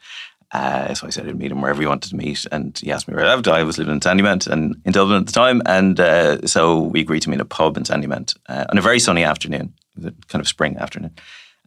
Uh, 0.51 0.95
so 0.95 1.07
I 1.07 1.11
said 1.11 1.29
I'd 1.29 1.39
meet 1.39 1.53
him 1.53 1.61
wherever 1.61 1.81
he 1.81 1.87
wanted 1.87 2.09
to 2.09 2.17
meet, 2.17 2.47
and 2.51 2.79
he 2.79 2.91
asked 2.91 3.07
me 3.07 3.15
where 3.15 3.27
I 3.27 3.35
lived. 3.35 3.49
I 3.49 3.63
was 3.65 3.77
living 3.77 3.95
in 3.95 4.01
Sandymount 4.01 4.47
and 4.47 4.77
in 4.87 4.93
Dublin 4.93 5.21
at 5.21 5.27
the 5.27 5.33
time, 5.33 5.61
and 5.67 6.01
uh, 6.01 6.47
so 6.47 6.81
we 6.81 7.01
agreed 7.01 7.21
to 7.23 7.31
meet 7.31 7.37
in 7.37 7.43
a 7.43 7.45
pub 7.45 7.77
in 7.77 7.83
Sandymount 7.83 8.35
uh, 8.49 8.65
on 8.71 8.79
a 8.79 8.81
very 8.81 8.99
sunny 8.99 9.25
afternoon, 9.25 9.75
kind 10.01 10.41
of 10.41 10.49
spring 10.49 10.79
afternoon, 10.79 11.15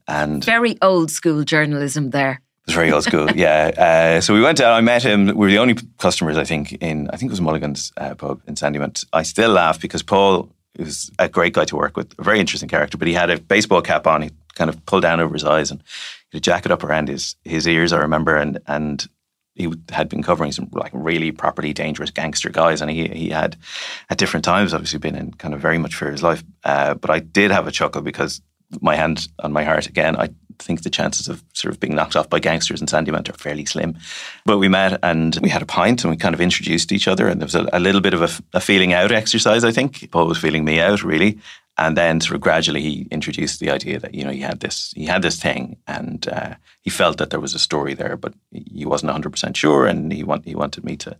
and 0.07 0.43
very 0.43 0.79
old 0.81 1.11
school 1.11 1.43
journalism 1.43 2.09
there. 2.09 2.41
It 2.61 2.67
was 2.67 2.75
very 2.75 2.91
old 2.91 3.03
school, 3.03 3.29
yeah. 3.31 3.71
Uh, 4.17 4.21
so 4.21 4.33
we 4.33 4.41
went 4.41 4.61
out. 4.61 4.73
I 4.73 4.81
met 4.81 5.03
him. 5.03 5.25
We 5.27 5.33
were 5.33 5.49
the 5.49 5.57
only 5.57 5.75
customers, 5.97 6.37
I 6.37 6.43
think, 6.43 6.73
in 6.73 7.09
I 7.09 7.17
think 7.17 7.29
it 7.29 7.33
was 7.33 7.41
Mulligan's 7.41 7.91
uh, 7.97 8.13
pub 8.13 8.41
in 8.47 8.55
Sandymount. 8.55 9.03
I 9.11 9.23
still 9.23 9.49
laugh 9.51 9.81
because 9.81 10.03
Paul 10.03 10.49
was 10.77 11.11
a 11.17 11.27
great 11.27 11.53
guy 11.53 11.65
to 11.65 11.75
work 11.75 11.97
with, 11.97 12.13
a 12.19 12.23
very 12.23 12.39
interesting 12.39 12.69
character. 12.69 12.97
But 12.97 13.07
he 13.07 13.13
had 13.13 13.29
a 13.29 13.39
baseball 13.39 13.81
cap 13.81 14.05
on. 14.05 14.21
He 14.21 14.31
kind 14.53 14.69
of 14.69 14.85
pulled 14.85 15.01
down 15.01 15.19
over 15.19 15.33
his 15.33 15.43
eyes 15.43 15.71
and 15.71 15.81
he 16.29 16.37
had 16.37 16.41
a 16.41 16.41
jacket 16.41 16.71
up 16.71 16.83
around 16.83 17.07
his 17.07 17.35
his 17.43 17.67
ears. 17.67 17.93
I 17.93 17.99
remember, 17.99 18.35
and 18.35 18.59
and 18.67 19.07
he 19.55 19.73
had 19.89 20.07
been 20.07 20.23
covering 20.23 20.51
some 20.51 20.69
like 20.71 20.91
really 20.93 21.31
properly 21.31 21.73
dangerous 21.73 22.11
gangster 22.11 22.49
guys, 22.49 22.81
and 22.81 22.91
he 22.91 23.07
he 23.07 23.29
had 23.29 23.57
at 24.09 24.17
different 24.17 24.45
times 24.45 24.73
obviously 24.73 24.99
been 24.99 25.15
in 25.15 25.33
kind 25.33 25.53
of 25.53 25.59
very 25.59 25.77
much 25.77 25.95
for 25.95 26.11
his 26.11 26.23
life. 26.23 26.43
Uh, 26.63 26.93
but 26.93 27.09
I 27.09 27.19
did 27.19 27.51
have 27.51 27.67
a 27.67 27.71
chuckle 27.71 28.01
because 28.01 28.41
my 28.79 28.95
hand 28.95 29.27
on 29.39 29.51
my 29.51 29.63
heart 29.63 29.87
again. 29.87 30.15
I 30.15 30.29
think 30.59 30.83
the 30.83 30.89
chances 30.89 31.27
of 31.27 31.43
sort 31.53 31.73
of 31.73 31.79
being 31.79 31.95
knocked 31.95 32.15
off 32.15 32.29
by 32.29 32.39
gangsters 32.39 32.81
in 32.81 32.87
Sandymount 32.87 33.29
are 33.29 33.33
fairly 33.33 33.65
slim. 33.65 33.97
But 34.45 34.57
we 34.57 34.67
met 34.67 34.99
and 35.03 35.37
we 35.41 35.49
had 35.49 35.61
a 35.61 35.65
pint 35.65 36.03
and 36.03 36.11
we 36.11 36.17
kind 36.17 36.35
of 36.35 36.41
introduced 36.41 36.91
each 36.91 37.07
other, 37.07 37.27
and 37.27 37.41
there 37.41 37.45
was 37.45 37.55
a, 37.55 37.67
a 37.73 37.79
little 37.79 38.01
bit 38.01 38.13
of 38.13 38.21
a, 38.21 38.57
a, 38.57 38.61
feeling 38.61 38.93
out 38.93 39.11
exercise. 39.11 39.63
I 39.63 39.71
think 39.71 40.09
Paul 40.11 40.27
was 40.27 40.37
feeling 40.37 40.65
me 40.65 40.79
out 40.79 41.03
really, 41.03 41.39
and 41.77 41.97
then 41.97 42.21
sort 42.21 42.35
of 42.35 42.41
gradually 42.41 42.81
he 42.81 43.07
introduced 43.11 43.59
the 43.59 43.71
idea 43.71 43.99
that 43.99 44.13
you 44.13 44.23
know 44.23 44.31
he 44.31 44.41
had 44.41 44.59
this 44.59 44.93
he 44.95 45.05
had 45.05 45.21
this 45.21 45.39
thing 45.39 45.77
and 45.87 46.27
uh, 46.27 46.53
he 46.81 46.89
felt 46.89 47.17
that 47.17 47.29
there 47.29 47.39
was 47.39 47.55
a 47.55 47.59
story 47.59 47.93
there 47.93 48.17
but 48.17 48.33
he 48.51 48.85
wasn't 48.85 49.11
100% 49.11 49.55
sure 49.55 49.87
and 49.87 50.11
he 50.11 50.23
want, 50.23 50.45
he 50.45 50.55
wanted 50.55 50.83
me 50.83 50.95
to 50.97 51.17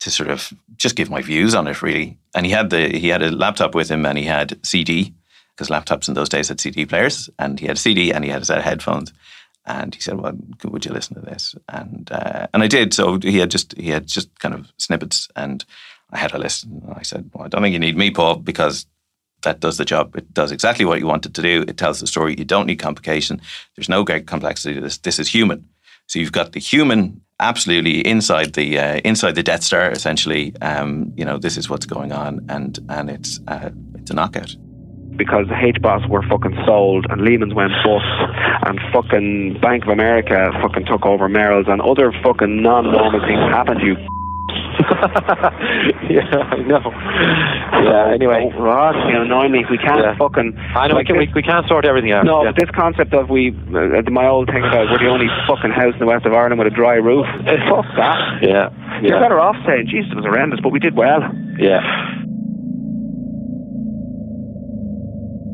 to 0.00 0.10
sort 0.10 0.30
of 0.30 0.52
just 0.76 0.96
give 0.96 1.10
my 1.10 1.22
views 1.22 1.54
on 1.54 1.68
it 1.68 1.82
really 1.82 2.18
and 2.34 2.46
he 2.46 2.52
had 2.52 2.70
the 2.70 2.88
he 2.98 3.08
had 3.08 3.22
a 3.22 3.30
laptop 3.30 3.74
with 3.74 3.90
him 3.90 4.04
and 4.04 4.18
he 4.18 4.24
had 4.24 4.58
CD 4.64 5.14
because 5.56 5.68
laptops 5.68 6.08
in 6.08 6.14
those 6.14 6.28
days 6.28 6.48
had 6.48 6.60
CD 6.60 6.86
players 6.86 7.28
and 7.38 7.60
he 7.60 7.66
had 7.66 7.76
a 7.76 7.80
CD 7.80 8.12
and 8.12 8.24
he 8.24 8.30
had 8.30 8.42
a 8.42 8.44
set 8.44 8.58
of 8.58 8.64
headphones 8.64 9.12
and 9.64 9.94
he 9.94 10.00
said, 10.00 10.20
"Well, 10.20 10.36
would 10.64 10.84
you 10.84 10.92
listen 10.92 11.14
to 11.14 11.20
this?" 11.20 11.54
And 11.68 12.10
uh, 12.10 12.48
and 12.52 12.62
I 12.62 12.66
did. 12.66 12.92
So 12.94 13.18
he 13.18 13.38
had 13.38 13.50
just 13.50 13.76
he 13.78 13.90
had 13.90 14.06
just 14.06 14.36
kind 14.38 14.54
of 14.54 14.72
snippets, 14.76 15.28
and 15.36 15.64
I 16.10 16.18
had 16.18 16.34
a 16.34 16.38
listen. 16.38 16.82
And 16.84 16.94
I 16.96 17.02
said, 17.02 17.30
"Well, 17.32 17.44
I 17.44 17.48
don't 17.48 17.62
think 17.62 17.72
you 17.72 17.78
need 17.78 17.96
me, 17.96 18.10
Paul, 18.10 18.36
because 18.36 18.86
that 19.42 19.60
does 19.60 19.76
the 19.76 19.84
job. 19.84 20.16
It 20.16 20.32
does 20.32 20.52
exactly 20.52 20.84
what 20.84 20.98
you 20.98 21.06
want 21.06 21.26
it 21.26 21.34
to 21.34 21.42
do. 21.42 21.64
It 21.66 21.76
tells 21.76 22.00
the 22.00 22.06
story. 22.06 22.34
You 22.36 22.44
don't 22.44 22.66
need 22.66 22.78
complication. 22.78 23.40
There's 23.76 23.88
no 23.88 24.04
great 24.04 24.26
complexity 24.26 24.74
to 24.74 24.80
this. 24.80 24.98
This 24.98 25.18
is 25.18 25.28
human. 25.28 25.68
So 26.06 26.18
you've 26.18 26.32
got 26.32 26.52
the 26.52 26.60
human 26.60 27.20
absolutely 27.38 28.06
inside 28.06 28.54
the 28.54 28.78
uh, 28.78 29.00
inside 29.04 29.36
the 29.36 29.42
Death 29.44 29.62
Star. 29.62 29.90
Essentially, 29.90 30.54
um, 30.60 31.12
you 31.16 31.24
know, 31.24 31.38
this 31.38 31.56
is 31.56 31.70
what's 31.70 31.86
going 31.86 32.10
on, 32.10 32.46
and 32.48 32.80
and 32.88 33.10
it's 33.10 33.38
uh, 33.46 33.70
it's 33.94 34.10
a 34.10 34.14
knockout. 34.14 34.56
Because 35.16 35.46
the 35.48 35.54
HBOS 35.54 36.08
were 36.08 36.22
fucking 36.28 36.56
sold 36.66 37.06
and 37.10 37.22
Lehman's 37.22 37.54
went 37.54 37.72
bust 37.84 38.04
and 38.66 38.80
fucking 38.92 39.58
Bank 39.60 39.84
of 39.84 39.90
America 39.90 40.50
fucking 40.62 40.86
took 40.86 41.04
over 41.04 41.28
Merrill's 41.28 41.66
and 41.68 41.80
other 41.80 42.12
fucking 42.22 42.62
non-normal 42.62 43.20
things 43.20 43.40
happened, 43.52 43.80
to 43.80 43.86
you 43.86 43.96
yeah, 46.10 46.50
I 46.50 46.56
know. 46.64 46.80
Yeah, 47.72 48.14
anyway. 48.14 48.52
Oh, 48.52 48.62
Rod, 48.62 48.94
you 49.10 49.20
annoy 49.20 49.48
me. 49.48 49.64
We 49.68 49.78
can't 49.78 50.04
yeah. 50.04 50.16
fucking. 50.16 50.54
I 50.76 50.86
know, 50.86 50.94
like 50.94 51.08
we, 51.08 51.26
can, 51.26 51.34
we, 51.34 51.40
we 51.40 51.42
can't 51.42 51.66
sort 51.66 51.84
everything 51.84 52.12
out. 52.12 52.24
No, 52.24 52.44
yeah. 52.44 52.52
but 52.52 52.60
this 52.60 52.70
concept 52.76 53.12
of 53.14 53.28
we, 53.28 53.50
uh, 53.50 54.04
my 54.12 54.28
old 54.28 54.46
thing 54.46 54.62
about 54.62 54.92
we're 54.92 55.00
the 55.00 55.08
only 55.08 55.26
fucking 55.48 55.72
house 55.72 55.94
in 55.94 55.98
the 55.98 56.06
west 56.06 56.26
of 56.26 56.32
Ireland 56.32 56.60
with 56.60 56.68
a 56.68 56.76
dry 56.76 57.00
roof. 57.00 57.26
Fuck 57.68 57.86
that. 57.96 58.38
Yeah. 58.42 58.70
You're 59.02 59.18
better 59.18 59.40
off 59.40 59.56
saying, 59.66 59.88
Jesus, 59.90 60.12
it 60.12 60.16
was 60.16 60.24
horrendous, 60.24 60.60
but 60.62 60.70
we 60.70 60.78
did 60.78 60.94
well. 60.94 61.26
Yeah. 61.58 61.80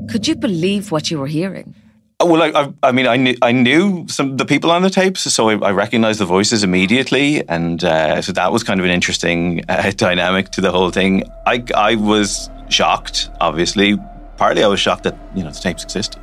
Could 0.08 0.26
you 0.26 0.34
believe 0.34 0.90
what 0.90 1.10
you 1.10 1.18
were 1.18 1.26
hearing? 1.26 1.74
Oh, 2.20 2.26
well, 2.26 2.42
I, 2.42 2.72
I, 2.82 2.90
mean, 2.90 3.06
I 3.06 3.16
knew, 3.16 3.36
I 3.42 3.52
knew 3.52 4.08
some 4.08 4.38
the 4.38 4.44
people 4.44 4.72
on 4.72 4.82
the 4.82 4.90
tapes, 4.90 5.20
so 5.20 5.50
I, 5.50 5.68
I 5.68 5.70
recognized 5.70 6.18
the 6.18 6.24
voices 6.24 6.64
immediately, 6.64 7.46
and 7.48 7.84
uh, 7.84 8.20
so 8.22 8.32
that 8.32 8.50
was 8.50 8.64
kind 8.64 8.80
of 8.80 8.86
an 8.86 8.90
interesting 8.90 9.62
uh, 9.68 9.92
dynamic 9.94 10.50
to 10.50 10.60
the 10.60 10.72
whole 10.72 10.90
thing. 10.90 11.22
I, 11.46 11.62
I 11.76 11.94
was 11.94 12.50
shocked, 12.70 13.30
obviously. 13.40 13.96
Partly, 14.36 14.64
I 14.64 14.66
was 14.66 14.80
shocked 14.80 15.04
that 15.04 15.16
you 15.36 15.44
know 15.44 15.50
the 15.50 15.60
tapes 15.60 15.84
existed 15.84 16.20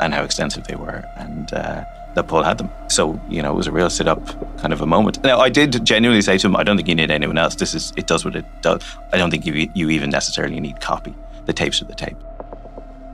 and 0.00 0.12
how 0.12 0.24
extensive 0.24 0.66
they 0.66 0.74
were, 0.74 1.04
and 1.16 1.52
uh, 1.52 1.84
that 2.14 2.26
Paul 2.26 2.42
had 2.42 2.58
them. 2.58 2.70
So 2.88 3.20
you 3.28 3.40
know, 3.40 3.52
it 3.52 3.56
was 3.56 3.68
a 3.68 3.72
real 3.72 3.90
sit 3.90 4.08
up 4.08 4.26
kind 4.58 4.72
of 4.72 4.80
a 4.80 4.86
moment. 4.86 5.22
Now, 5.22 5.38
I 5.38 5.50
did 5.50 5.84
genuinely 5.84 6.22
say 6.22 6.36
to 6.38 6.46
him, 6.48 6.56
"I 6.56 6.64
don't 6.64 6.76
think 6.76 6.88
you 6.88 6.96
need 6.96 7.12
anyone 7.12 7.38
else. 7.38 7.54
This 7.54 7.76
is 7.76 7.92
it 7.96 8.08
does 8.08 8.24
what 8.24 8.34
it 8.34 8.46
does. 8.60 8.82
I 9.12 9.18
don't 9.18 9.30
think 9.30 9.46
you 9.46 9.70
you 9.74 9.90
even 9.90 10.10
necessarily 10.10 10.58
need 10.58 10.80
copy. 10.80 11.14
The 11.44 11.52
tapes 11.52 11.80
are 11.80 11.84
the 11.84 11.94
tape." 11.94 12.16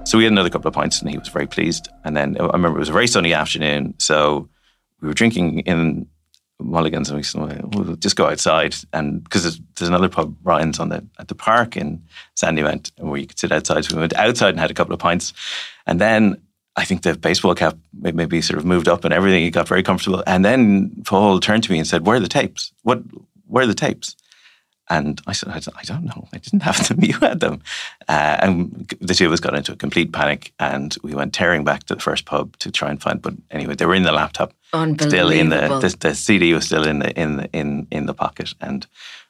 So 0.04 0.18
we 0.18 0.24
had 0.24 0.32
another 0.32 0.50
couple 0.50 0.68
of 0.68 0.74
pints 0.74 1.00
and 1.00 1.10
he 1.10 1.18
was 1.18 1.28
very 1.28 1.46
pleased. 1.46 1.88
And 2.04 2.16
then 2.16 2.36
I 2.38 2.44
remember 2.44 2.76
it 2.76 2.80
was 2.80 2.90
a 2.90 2.92
very 2.92 3.06
sunny 3.06 3.32
afternoon. 3.32 3.94
So 3.98 4.48
we 5.00 5.08
were 5.08 5.14
drinking 5.14 5.60
in 5.60 6.06
Mulligan's 6.60 7.08
and 7.08 7.16
we 7.16 7.22
said, 7.22 7.74
we'll 7.74 7.96
just 7.96 8.16
go 8.16 8.26
outside. 8.26 8.74
And 8.92 9.24
because 9.24 9.42
there's, 9.42 9.60
there's, 9.76 9.88
another 9.88 10.10
pub, 10.10 10.36
Ryan's, 10.42 10.78
on 10.78 10.90
the, 10.90 11.06
at 11.18 11.28
the 11.28 11.34
park 11.34 11.76
in 11.76 12.02
Sandy 12.36 12.62
Sandymount 12.62 12.90
where 12.98 13.20
you 13.20 13.26
could 13.26 13.38
sit 13.38 13.50
outside. 13.50 13.84
So 13.84 13.96
we 13.96 14.00
went 14.00 14.14
outside 14.14 14.50
and 14.50 14.60
had 14.60 14.70
a 14.70 14.74
couple 14.74 14.92
of 14.92 15.00
pints. 15.00 15.32
And 15.86 16.00
then 16.00 16.40
I 16.76 16.84
think 16.84 17.02
the 17.02 17.16
baseball 17.16 17.54
cap 17.54 17.76
maybe 17.92 18.42
sort 18.42 18.58
of 18.58 18.66
moved 18.66 18.88
up 18.88 19.04
and 19.04 19.14
everything. 19.14 19.42
He 19.42 19.50
got 19.50 19.68
very 19.68 19.82
comfortable. 19.82 20.22
And 20.26 20.44
then 20.44 21.02
Paul 21.06 21.40
turned 21.40 21.64
to 21.64 21.72
me 21.72 21.78
and 21.78 21.86
said, 21.86 22.06
Where 22.06 22.16
are 22.16 22.20
the 22.20 22.28
tapes? 22.28 22.72
What, 22.82 23.02
where 23.46 23.64
are 23.64 23.68
the 23.68 23.74
tapes? 23.74 24.16
And 24.90 25.20
I 25.26 25.32
said, 25.32 25.48
I 25.48 25.82
don't 25.84 26.04
know. 26.04 26.28
I 26.32 26.38
didn't 26.38 26.62
have 26.62 26.88
them. 26.88 27.02
You 27.02 27.14
had 27.14 27.40
them. 27.40 27.62
Uh, 28.08 28.36
and 28.40 28.94
the 29.00 29.14
two 29.14 29.26
of 29.26 29.32
us 29.32 29.40
got 29.40 29.54
into 29.54 29.72
a 29.72 29.76
complete 29.76 30.12
panic 30.12 30.52
and 30.58 30.94
we 31.02 31.14
went 31.14 31.32
tearing 31.32 31.64
back 31.64 31.84
to 31.84 31.94
the 31.94 32.00
first 32.00 32.26
pub 32.26 32.56
to 32.58 32.70
try 32.70 32.90
and 32.90 33.00
find. 33.00 33.22
But 33.22 33.34
anyway, 33.50 33.74
they 33.74 33.86
were 33.86 33.94
in 33.94 34.02
the 34.02 34.12
laptop. 34.12 34.52
Still 35.00 35.30
in 35.30 35.50
the, 35.50 35.78
the, 35.80 35.96
the 36.00 36.14
CD 36.14 36.52
was 36.52 36.66
still 36.66 36.84
in 36.84 36.98
the 36.98 37.16
in 37.18 37.36
the 37.36 37.48
in 37.52 37.86
in 37.92 38.06
the 38.06 38.14
pocket, 38.14 38.54
and 38.60 38.84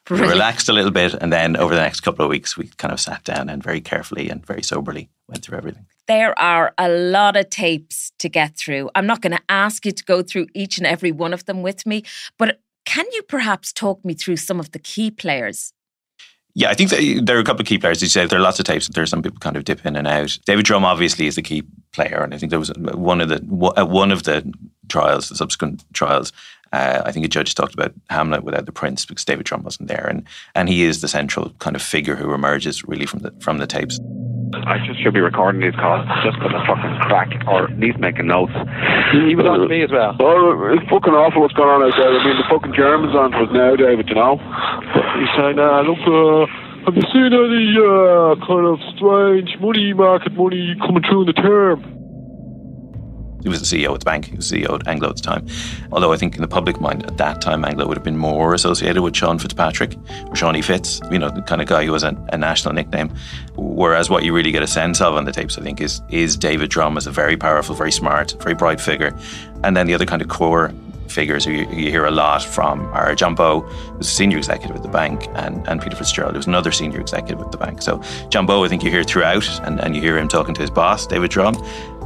Brilliant. 0.05 0.27
we 0.27 0.33
relaxed 0.33 0.69
a 0.69 0.73
little 0.73 0.89
bit. 0.89 1.13
And 1.13 1.31
then 1.31 1.55
over 1.55 1.75
the 1.75 1.81
next 1.81 1.99
couple 1.99 2.25
of 2.25 2.31
weeks, 2.31 2.57
we 2.57 2.67
kind 2.77 2.91
of 2.91 2.99
sat 2.99 3.23
down 3.23 3.47
and 3.49 3.61
very 3.61 3.79
carefully 3.79 4.27
and 4.29 4.43
very 4.43 4.63
soberly 4.63 5.09
went 5.27 5.43
through 5.43 5.59
everything. 5.59 5.85
There 6.07 6.37
are 6.39 6.73
a 6.77 6.89
lot 6.89 7.35
of 7.35 7.49
tapes 7.49 8.11
to 8.19 8.29
get 8.29 8.55
through. 8.57 8.89
I'm 8.95 9.05
not 9.05 9.21
going 9.21 9.35
to 9.35 9.43
ask 9.49 9.85
you 9.85 9.91
to 9.91 10.03
go 10.03 10.21
through 10.21 10.47
each 10.53 10.77
and 10.77 10.85
every 10.87 11.11
one 11.11 11.33
of 11.33 11.45
them 11.45 11.61
with 11.61 11.85
me, 11.85 12.03
but 12.37 12.59
can 12.85 13.05
you 13.11 13.23
perhaps 13.23 13.73
talk 13.73 14.03
me 14.05 14.13
through 14.13 14.37
some 14.37 14.59
of 14.59 14.71
the 14.71 14.79
key 14.79 15.11
players? 15.11 15.73
Yeah, 16.57 16.69
I 16.69 16.73
think 16.73 16.93
uh, 16.93 17.21
there 17.21 17.35
are 17.35 17.41
a 17.41 17.43
couple 17.43 17.61
of 17.61 17.67
key 17.67 17.77
players. 17.77 18.01
You 18.01 18.07
say 18.07 18.25
there 18.25 18.39
are 18.39 18.41
lots 18.41 18.59
of 18.59 18.65
types. 18.65 18.87
There 18.87 19.03
are 19.03 19.07
some 19.07 19.21
people 19.21 19.39
kind 19.39 19.57
of 19.57 19.65
dip 19.65 19.85
in 19.85 19.97
and 19.97 20.07
out. 20.07 20.39
David 20.45 20.63
Drumm 20.63 20.85
obviously 20.85 21.27
is 21.27 21.35
the 21.35 21.41
key 21.41 21.63
player, 21.91 22.21
and 22.23 22.33
I 22.33 22.37
think 22.37 22.49
there 22.49 22.59
was 22.59 22.69
uh, 22.69 22.73
one 22.95 23.19
of 23.19 23.27
the 23.27 23.41
uh, 23.77 23.85
one 23.85 24.11
of 24.11 24.23
the 24.23 24.53
trials, 24.87 25.27
the 25.27 25.35
subsequent 25.35 25.83
trials. 25.93 26.31
Uh, 26.71 27.01
I 27.05 27.11
think 27.11 27.25
a 27.25 27.29
judge 27.29 27.55
talked 27.55 27.73
about 27.73 27.93
Hamlet 28.09 28.43
without 28.43 28.65
the 28.65 28.71
prince 28.71 29.05
because 29.05 29.25
David 29.25 29.45
Drumm 29.45 29.63
wasn't 29.63 29.89
there, 29.89 30.07
and 30.09 30.23
and 30.55 30.69
he 30.69 30.83
is 30.83 31.01
the 31.01 31.09
central 31.09 31.49
kind 31.59 31.75
of 31.75 31.81
figure 31.81 32.15
who 32.15 32.33
emerges 32.33 32.87
really 32.87 33.05
from 33.05 33.19
the 33.19 33.33
from 33.41 33.57
the 33.57 33.67
tapes. 33.67 33.99
I 34.53 34.77
just 34.85 35.01
should 35.01 35.13
be 35.13 35.19
recording 35.19 35.61
these 35.61 35.75
calls 35.75 36.05
just 36.23 36.37
for 36.37 36.49
the 36.49 36.61
fucking 36.67 36.95
crack, 37.09 37.33
or 37.47 37.65
at 37.65 37.79
least 37.79 37.97
making 37.97 38.27
notes. 38.27 38.53
On 38.55 39.59
to 39.59 39.67
me 39.67 39.83
as 39.83 39.91
well. 39.91 40.15
Oh, 40.19 40.69
it's 40.69 40.85
fucking 40.89 41.13
awful 41.13 41.41
what's 41.41 41.53
going 41.53 41.69
on 41.69 41.81
out 41.81 41.97
there. 41.97 42.13
I 42.13 42.21
mean, 42.23 42.37
the 42.37 42.47
fucking 42.49 42.73
Germans 42.73 43.15
on 43.15 43.31
to 43.31 43.45
us 43.45 43.51
now, 43.51 43.75
David, 43.75 44.07
you 44.07 44.15
know? 44.15 44.37
He's 45.17 45.33
saying, 45.35 45.57
uh, 45.57 45.81
look, 45.83 46.01
uh, 46.05 46.45
have 46.85 46.95
you 46.95 47.05
seen 47.09 47.33
any 47.33 47.73
uh, 47.81 48.37
kind 48.45 48.65
of 48.69 48.77
strange 48.95 49.57
money 49.59 49.93
market 49.93 50.33
money 50.33 50.75
coming 50.79 51.01
through 51.01 51.25
in 51.25 51.27
the 51.27 51.37
term? 51.41 51.94
He 53.45 53.49
was 53.49 53.61
the 53.61 53.77
CEO 53.77 53.93
at 53.93 53.99
the 53.99 54.05
bank. 54.05 54.25
He 54.25 54.35
was 54.35 54.51
CEO 54.51 54.73
at 54.73 54.87
Anglo 54.87 55.07
at 55.07 55.17
the 55.17 55.21
time. 55.21 55.45
Although 55.91 56.11
I 56.11 56.17
think 56.17 56.33
in 56.33 56.41
the 56.41 56.47
public 56.47 56.81
mind 56.81 57.05
at 57.05 57.17
that 57.17 57.41
time, 57.41 57.63
Anglo 57.63 57.85
would 57.85 57.95
have 57.95 58.03
been 58.03 58.17
more 58.17 58.55
associated 58.55 59.03
with 59.03 59.15
Sean 59.15 59.37
Fitzpatrick 59.37 59.93
or 59.93 60.33
Seanie 60.33 60.63
Fitz, 60.63 60.99
you 61.11 61.19
know, 61.19 61.29
the 61.29 61.43
kind 61.43 61.61
of 61.61 61.67
guy 61.67 61.85
who 61.85 61.91
was 61.91 62.01
a, 62.01 62.17
a, 62.33 62.39
national 62.39 62.73
nickname. 62.73 63.13
Whereas 63.55 64.09
what 64.09 64.23
you 64.23 64.33
really 64.33 64.51
get 64.51 64.63
a 64.63 64.67
sense 64.67 64.99
of 64.99 65.13
on 65.13 65.25
the 65.25 65.31
tapes, 65.31 65.59
I 65.59 65.61
think, 65.61 65.79
is 65.79 66.01
is 66.09 66.35
David 66.35 66.71
Drumm 66.71 66.97
as 66.97 67.05
a 67.05 67.11
very 67.11 67.37
powerful, 67.37 67.75
very 67.75 67.91
smart, 67.91 68.35
very 68.41 68.55
bright 68.55 68.81
figure. 68.81 69.15
And 69.63 69.77
then 69.77 69.85
the 69.85 69.93
other 69.93 70.07
kind 70.07 70.23
of 70.23 70.27
core 70.27 70.73
figures 71.07 71.45
who 71.45 71.51
you, 71.51 71.67
you, 71.71 71.91
hear 71.91 72.05
a 72.05 72.11
lot 72.11 72.43
from 72.43 72.81
are 72.93 73.15
Bowe, 73.15 73.61
who's 73.61 74.07
a 74.07 74.11
senior 74.11 74.37
executive 74.37 74.75
at 74.75 74.83
the 74.83 74.89
bank, 74.89 75.27
and, 75.35 75.67
and 75.67 75.81
Peter 75.81 75.95
Fitzgerald, 75.95 76.35
who's 76.35 76.47
another 76.47 76.71
senior 76.71 76.99
executive 76.99 77.39
at 77.41 77.51
the 77.51 77.57
bank. 77.57 77.81
So 77.81 78.01
Bowe, 78.29 78.63
I 78.63 78.67
think 78.67 78.83
you 78.83 78.91
hear 78.91 79.03
throughout, 79.03 79.47
and, 79.65 79.79
and 79.79 79.95
you 79.95 80.01
hear 80.01 80.17
him 80.17 80.27
talking 80.27 80.53
to 80.55 80.61
his 80.61 80.69
boss, 80.69 81.07
David 81.07 81.31
Drumm, 81.31 81.55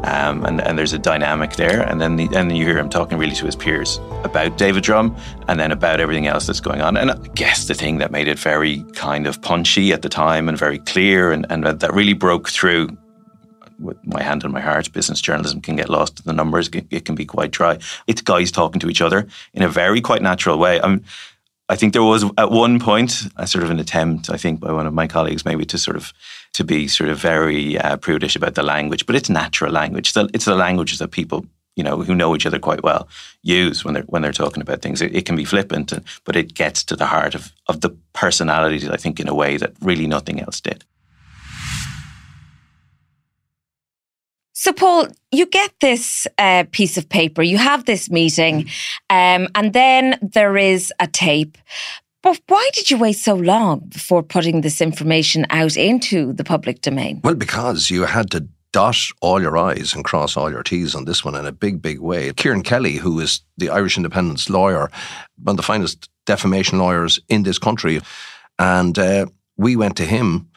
um, 0.04 0.46
and, 0.46 0.62
and 0.62 0.78
there's 0.78 0.94
a 0.94 1.00
dynamic 1.00 1.54
there. 1.54 1.82
And 1.82 2.00
then, 2.00 2.16
the, 2.16 2.30
and 2.36 2.56
you 2.56 2.66
hear 2.66 2.78
him 2.78 2.90
talking 2.90 3.18
really 3.18 3.36
to 3.36 3.46
his 3.46 3.56
peers 3.56 4.00
about 4.24 4.58
David 4.58 4.84
Drumm 4.84 5.16
and 5.48 5.60
then 5.60 5.72
about 5.72 6.00
everything 6.00 6.28
else 6.28 6.48
that's 6.48 6.60
going 6.60 6.82
on. 6.82 6.98
And 6.98 7.12
I 7.12 7.18
guess 7.36 7.68
the 7.68 7.74
thing 7.74 7.98
that 7.98 8.12
made 8.12 8.28
it 8.28 8.40
very 8.40 8.84
kind 8.94 9.28
of 9.28 9.42
punchy 9.42 9.92
at 9.92 10.02
the 10.02 10.10
time 10.10 10.48
and 10.48 10.58
very 10.58 10.80
clear 10.80 11.32
and, 11.32 11.46
and 11.50 11.66
that 11.66 11.94
really 11.94 12.14
broke 12.14 12.50
through 12.50 12.90
with 13.80 13.98
my 14.06 14.22
hand 14.22 14.44
on 14.44 14.52
my 14.52 14.60
heart, 14.60 14.92
business 14.92 15.22
journalism 15.22 15.62
can 15.62 15.76
get 15.78 15.90
lost 15.90 16.20
in 16.20 16.24
the 16.26 16.34
numbers. 16.34 16.70
It, 16.74 17.06
can 17.06 17.16
be 17.16 17.26
quite 17.26 17.52
dry. 17.52 17.80
It's 18.08 18.22
guys 18.22 18.52
talking 18.52 18.80
to 18.82 18.90
each 18.90 19.02
other 19.02 19.28
in 19.54 19.64
a 19.64 19.70
very 19.70 20.02
quite 20.02 20.22
natural 20.22 20.58
way. 20.58 20.82
I 20.82 21.00
I 21.70 21.76
think 21.76 21.94
there 21.94 22.04
was 22.04 22.26
at 22.38 22.50
one 22.50 22.80
point 22.80 23.28
a 23.38 23.46
sort 23.46 23.64
of 23.64 23.70
an 23.70 23.80
attempt, 23.80 24.32
I 24.32 24.38
think, 24.38 24.60
by 24.60 24.72
one 24.72 24.88
of 24.88 24.94
my 24.94 25.06
colleagues 25.06 25.46
maybe 25.46 25.66
to 25.66 25.78
sort 25.78 25.96
of 25.96 26.12
to 26.60 26.66
be 26.66 26.90
sort 26.90 27.10
of 27.10 27.18
very 27.18 27.78
uh, 27.78 27.96
prudish 27.96 28.36
about 28.36 28.56
the 28.56 28.64
language, 28.64 29.06
but 29.06 29.16
it's 29.16 29.30
natural 29.30 29.72
language. 29.72 30.12
It's 30.34 30.44
the 30.44 30.56
language 30.56 30.98
that 30.98 31.12
people 31.12 31.46
you 31.78 31.84
know 31.84 32.02
who 32.02 32.14
know 32.14 32.36
each 32.36 32.46
other 32.46 32.60
quite 32.60 32.84
well 32.84 33.08
use 33.42 33.86
when 33.86 33.94
they're 33.94 34.04
when 34.04 34.22
they're 34.22 34.34
talking 34.34 34.62
about 34.62 34.82
things. 34.82 35.02
It, 35.02 35.16
it 35.16 35.26
can 35.26 35.38
be 35.38 35.46
flippant, 35.46 35.94
but 36.26 36.36
it 36.36 36.54
gets 36.54 36.84
to 36.84 36.98
the 36.98 37.06
heart 37.06 37.34
of 37.34 37.54
of 37.68 37.80
the 37.80 37.92
personalities. 38.12 38.90
I 38.90 38.98
think 38.98 39.22
in 39.22 39.30
a 39.30 39.34
way 39.34 39.56
that 39.56 39.72
really 39.82 40.06
nothing 40.06 40.42
else 40.42 40.60
did. 40.60 40.84
So, 44.52 44.74
Paul, 44.74 45.08
you 45.32 45.46
get 45.46 45.72
this 45.80 46.28
uh, 46.38 46.66
piece 46.72 46.98
of 46.98 47.08
paper, 47.08 47.42
you 47.42 47.58
have 47.58 47.86
this 47.86 48.10
meeting, 48.10 48.68
um, 49.10 49.48
and 49.56 49.72
then 49.72 50.20
there 50.22 50.58
is 50.58 50.92
a 51.00 51.08
tape. 51.08 51.58
But 52.22 52.42
why 52.48 52.70
did 52.74 52.92
you 52.92 52.98
wait 52.98 53.14
so 53.14 53.36
long 53.36 53.80
before 53.90 54.24
putting 54.24 54.62
this 54.62 54.82
information 54.82 55.46
out 55.50 55.78
into 55.78 56.34
the 56.34 56.44
public 56.44 56.82
domain? 56.82 57.22
Well, 57.24 57.36
because 57.36 57.90
you 57.90 58.04
had 58.04 58.30
to 58.32 58.48
dot 58.72 58.98
all 59.22 59.42
your 59.42 59.58
I's 59.58 59.96
and 59.96 60.04
cross 60.04 60.36
all 60.38 60.52
your 60.52 60.64
T's 60.64 60.94
on 60.96 61.06
this 61.06 61.24
one 61.24 61.36
in 61.36 61.46
a 61.46 61.52
big, 61.52 61.82
big 61.82 62.00
way. 62.00 62.32
Kieran 62.34 62.62
Kelly, 62.62 62.98
who 62.98 63.20
is 63.20 63.42
the 63.58 63.70
Irish 63.70 63.98
independence 63.98 64.50
lawyer, 64.50 64.92
one 65.42 65.54
of 65.54 65.58
the 65.58 65.64
finest 65.64 66.10
defamation 66.26 66.78
lawyers 66.78 67.20
in 67.30 67.44
this 67.44 67.58
country, 67.58 68.02
and 68.60 69.00
uh, 69.00 69.26
we 69.58 69.76
went 69.76 69.96
to 69.98 70.06
him 70.06 70.50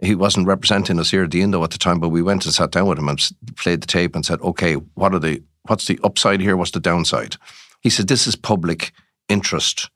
he 0.00 0.14
wasn't 0.14 0.46
representing 0.46 1.00
us 1.00 1.10
here 1.10 1.24
at 1.24 1.30
the 1.32 1.42
Indo 1.42 1.62
at 1.64 1.70
the 1.70 1.78
time, 1.78 1.98
but 1.98 2.10
we 2.10 2.22
went 2.22 2.44
and 2.44 2.54
sat 2.54 2.70
down 2.70 2.86
with 2.86 2.98
him 2.98 3.08
and 3.08 3.30
played 3.56 3.80
the 3.80 3.86
tape 3.86 4.14
and 4.14 4.24
said, 4.24 4.40
"Okay, 4.40 4.74
what 4.74 5.12
are 5.12 5.18
the 5.18 5.42
what's 5.66 5.86
the 5.86 5.98
upside 6.04 6.40
here? 6.40 6.56
What's 6.56 6.70
the 6.70 6.80
downside?" 6.80 7.36
He 7.80 7.90
said, 7.90 8.08
"This 8.08 8.26
is 8.26 8.36
public 8.36 8.92
interest 9.28 9.90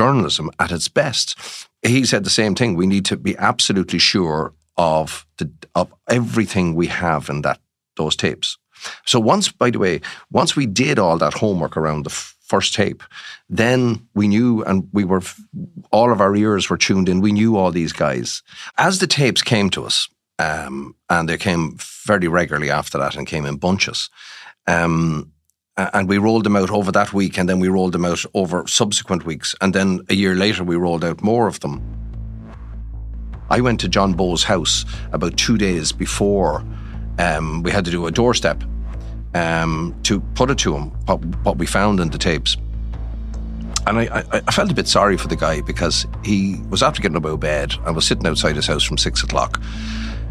journalism 0.00 0.50
at 0.58 0.72
its 0.72 0.88
best." 0.88 1.38
He 1.82 2.06
said 2.06 2.24
the 2.24 2.30
same 2.40 2.54
thing. 2.54 2.76
We 2.76 2.86
need 2.86 3.06
to 3.06 3.16
be 3.16 3.34
absolutely 3.38 4.00
sure 4.00 4.52
of 4.76 5.26
the 5.36 5.46
of 5.74 5.86
everything 6.06 6.76
we 6.76 6.88
have 6.88 7.32
in 7.32 7.42
that 7.42 7.60
those 7.96 8.16
tapes. 8.16 8.58
So 9.04 9.20
once, 9.20 9.52
by 9.52 9.70
the 9.70 9.78
way, 9.78 10.00
once 10.30 10.56
we 10.56 10.66
did 10.66 10.98
all 10.98 11.18
that 11.18 11.34
homework 11.34 11.76
around 11.76 12.04
the 12.04 12.10
first 12.10 12.74
tape, 12.74 13.02
then 13.48 14.08
we 14.14 14.26
knew, 14.26 14.64
and 14.64 14.88
we 14.92 15.04
were, 15.04 15.22
all 15.92 16.12
of 16.12 16.20
our 16.20 16.34
ears 16.34 16.68
were 16.68 16.78
tuned 16.78 17.08
in. 17.08 17.20
We 17.20 17.32
knew 17.32 17.56
all 17.56 17.70
these 17.70 17.92
guys. 17.92 18.42
As 18.76 18.98
the 18.98 19.06
tapes 19.06 19.42
came 19.42 19.70
to 19.70 19.84
us, 19.84 20.08
um, 20.38 20.94
and 21.08 21.28
they 21.28 21.36
came 21.36 21.76
fairly 21.78 22.28
regularly 22.28 22.70
after 22.70 22.98
that 22.98 23.16
and 23.16 23.26
came 23.26 23.44
in 23.44 23.56
bunches. 23.56 24.10
Um, 24.66 25.32
and 25.76 26.08
we 26.08 26.18
rolled 26.18 26.44
them 26.44 26.56
out 26.56 26.70
over 26.70 26.92
that 26.92 27.12
week, 27.12 27.38
and 27.38 27.48
then 27.48 27.60
we 27.60 27.68
rolled 27.68 27.92
them 27.92 28.04
out 28.04 28.24
over 28.34 28.66
subsequent 28.66 29.24
weeks. 29.24 29.54
And 29.60 29.74
then 29.74 30.00
a 30.08 30.14
year 30.14 30.34
later, 30.34 30.64
we 30.64 30.76
rolled 30.76 31.04
out 31.04 31.22
more 31.22 31.46
of 31.46 31.60
them. 31.60 31.82
I 33.48 33.60
went 33.60 33.80
to 33.80 33.88
John 33.88 34.12
Bowe's 34.12 34.44
house 34.44 34.84
about 35.12 35.36
two 35.36 35.58
days 35.58 35.92
before 35.92 36.64
um, 37.18 37.62
we 37.62 37.70
had 37.70 37.84
to 37.84 37.90
do 37.90 38.06
a 38.06 38.10
doorstep 38.10 38.62
um, 39.34 39.98
to 40.04 40.20
put 40.34 40.50
it 40.50 40.58
to 40.58 40.74
him 40.74 40.90
what, 41.06 41.24
what 41.44 41.58
we 41.58 41.66
found 41.66 42.00
in 42.00 42.10
the 42.10 42.18
tapes. 42.18 42.56
And 43.86 43.98
I, 43.98 44.18
I, 44.20 44.42
I, 44.46 44.52
felt 44.52 44.70
a 44.70 44.74
bit 44.74 44.86
sorry 44.86 45.16
for 45.16 45.26
the 45.26 45.36
guy 45.36 45.62
because 45.62 46.06
he 46.22 46.60
was 46.68 46.82
after 46.82 47.00
getting 47.02 47.16
up 47.16 47.24
out 47.24 47.32
of 47.32 47.40
bed 47.40 47.74
and 47.86 47.96
was 47.96 48.06
sitting 48.06 48.26
outside 48.26 48.54
his 48.54 48.66
house 48.66 48.84
from 48.84 48.98
six 48.98 49.22
o'clock 49.22 49.60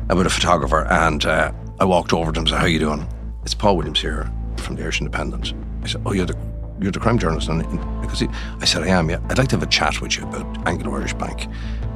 with 0.08 0.28
a 0.28 0.30
photographer. 0.30 0.86
And 0.86 1.26
uh, 1.26 1.52
I 1.80 1.86
walked 1.86 2.14
over 2.14 2.32
to 2.32 2.40
him 2.40 2.44
and 2.44 2.50
said, 2.50 2.60
How 2.60 2.66
you 2.68 2.80
doing? 2.80 3.08
It's 3.44 3.54
Paul 3.54 3.78
Williams 3.78 4.00
here 4.00 4.32
from 4.60 4.76
the 4.76 4.84
Irish 4.84 5.00
Independent. 5.00 5.54
I 5.84 5.88
said, 5.88 6.02
Oh, 6.06 6.14
you're 6.14 6.26
the 6.26 6.38
you're 6.82 6.92
the 6.92 7.00
crime 7.00 7.20
journalist. 7.20 7.50
And 7.50 7.62
because 8.02 8.20
he, 8.22 8.28
I 8.62 8.66
said, 8.66 8.84
I 8.84 8.88
am, 8.88 9.10
yeah. 9.10 9.20
I'd 9.30 9.38
like 9.38 9.50
to 9.50 9.58
have 9.58 9.64
a 9.64 9.72
chat 9.72 10.02
with 10.02 10.18
you 10.18 10.24
about 10.24 10.68
Anglo 10.68 10.96
Irish 10.96 11.14
Bank. 11.14 11.48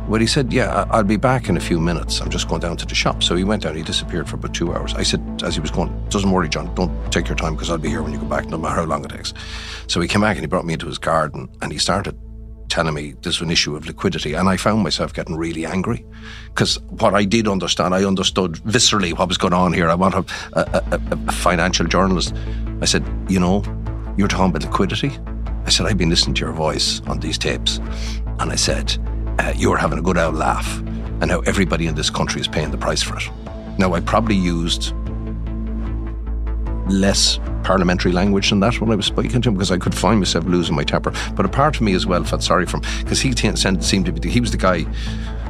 Well, 0.08 0.20
he 0.20 0.28
said, 0.28 0.52
Yeah, 0.52 0.86
I'll 0.90 1.04
be 1.04 1.18
back 1.18 1.48
in 1.48 1.56
a 1.56 1.62
few 1.62 1.80
minutes. 1.80 2.20
I'm 2.20 2.30
just 2.30 2.50
going 2.50 2.60
down 2.60 2.76
to 2.78 2.86
the 2.86 2.96
shop. 2.96 3.24
So 3.24 3.36
he 3.36 3.44
went 3.44 3.64
down, 3.64 3.76
he 3.76 3.84
disappeared 3.84 4.28
for 4.28 4.36
about 4.36 4.54
two 4.54 4.74
hours. 4.74 4.94
I 4.96 5.04
said, 5.04 5.42
as 5.44 5.56
he 5.56 5.62
was 5.62 5.72
going, 5.72 5.94
Doesn't 6.10 6.30
worry, 6.30 6.50
John, 6.50 6.74
don't 6.76 7.12
take 7.12 7.28
your 7.28 7.38
time 7.38 7.54
because 7.54 7.70
I'll 7.70 7.78
be 7.78 7.90
here 7.90 8.04
when 8.04 8.12
you 8.12 8.20
go 8.20 8.26
back, 8.26 8.48
no 8.48 8.58
matter 8.58 8.76
how 8.76 8.84
long 8.84 9.06
it 9.06 9.12
takes. 9.12 9.34
So 9.88 10.02
he 10.02 10.08
came 10.08 10.22
back 10.22 10.36
and 10.36 10.44
he 10.44 10.48
brought 10.48 10.66
me 10.66 10.74
into 10.74 10.88
his 10.88 10.98
garden 10.98 11.48
and 11.62 11.72
he 11.72 11.78
started 11.78 12.20
telling 12.68 12.94
me 12.94 13.14
this 13.22 13.40
was 13.40 13.46
an 13.46 13.52
issue 13.52 13.76
of 13.76 13.86
liquidity. 13.86 14.34
And 14.34 14.50
I 14.50 14.58
found 14.58 14.84
myself 14.84 15.14
getting 15.14 15.38
really 15.38 15.66
angry 15.66 16.06
because 16.54 16.80
what 16.90 17.16
I 17.16 17.26
did 17.26 17.48
understand, 17.48 17.96
I 17.96 18.04
understood 18.04 18.54
viscerally 18.54 19.18
what 19.18 19.28
was 19.28 19.38
going 19.38 19.54
on 19.54 19.74
here. 19.74 19.90
I 19.90 19.96
want 19.96 20.14
a, 20.14 20.26
a, 20.54 21.02
a, 21.12 21.32
financial 21.32 21.88
journalist. 21.88 22.36
I 22.80 22.86
said, 22.86 23.04
You 23.28 23.40
know, 23.40 23.64
you're 24.18 24.28
talking 24.28 24.52
about 24.52 24.64
liquidity. 24.64 25.12
I 25.66 25.70
said, 25.70 25.88
I've 25.88 25.98
been 25.98 26.10
listening 26.10 26.36
to 26.36 26.42
your 26.42 26.54
voice 26.54 27.02
on 27.08 27.20
these 27.20 27.38
tapes. 27.38 27.80
And 28.40 28.52
I 28.52 28.56
said, 28.56 28.98
uh, 29.40 29.54
you're 29.56 29.78
having 29.78 29.98
a 29.98 30.02
good 30.02 30.18
old 30.18 30.36
laugh, 30.36 30.80
and 31.22 31.32
how 31.32 31.40
everybody 31.42 31.88
in 31.88 31.96
this 31.96 32.10
country 32.10 32.42
is 32.42 32.48
paying 32.48 32.70
the 32.70 32.78
price 32.78 33.02
for 33.02 33.18
it. 33.18 33.24
Now, 33.80 33.94
I 33.94 34.02
probably 34.02 34.36
used 34.36 34.94
less 36.88 37.40
parliamentary 37.64 38.12
language 38.12 38.50
than 38.50 38.60
that 38.60 38.80
when 38.80 38.92
I 38.92 38.96
was 38.96 39.06
speaking 39.06 39.42
to 39.42 39.50
him 39.50 39.56
because 39.56 39.72
I 39.72 39.78
could 39.78 39.96
find 39.96 40.20
myself 40.20 40.46
losing 40.46 40.76
my 40.76 40.84
temper. 40.84 41.14
But 41.34 41.46
a 41.46 41.50
part 41.50 41.78
of 41.78 41.82
me 41.82 41.94
as 41.94 42.06
well 42.06 42.24
felt 42.26 42.44
sorry 42.44 42.66
for 42.66 42.78
him 42.78 42.84
because 43.00 43.22
he 43.22 43.34
t- 43.34 43.56
seemed 43.56 44.06
to 44.06 44.12
be, 44.12 44.30
he 44.30 44.42
was 44.42 44.52
the 44.52 44.58
guy 44.58 44.86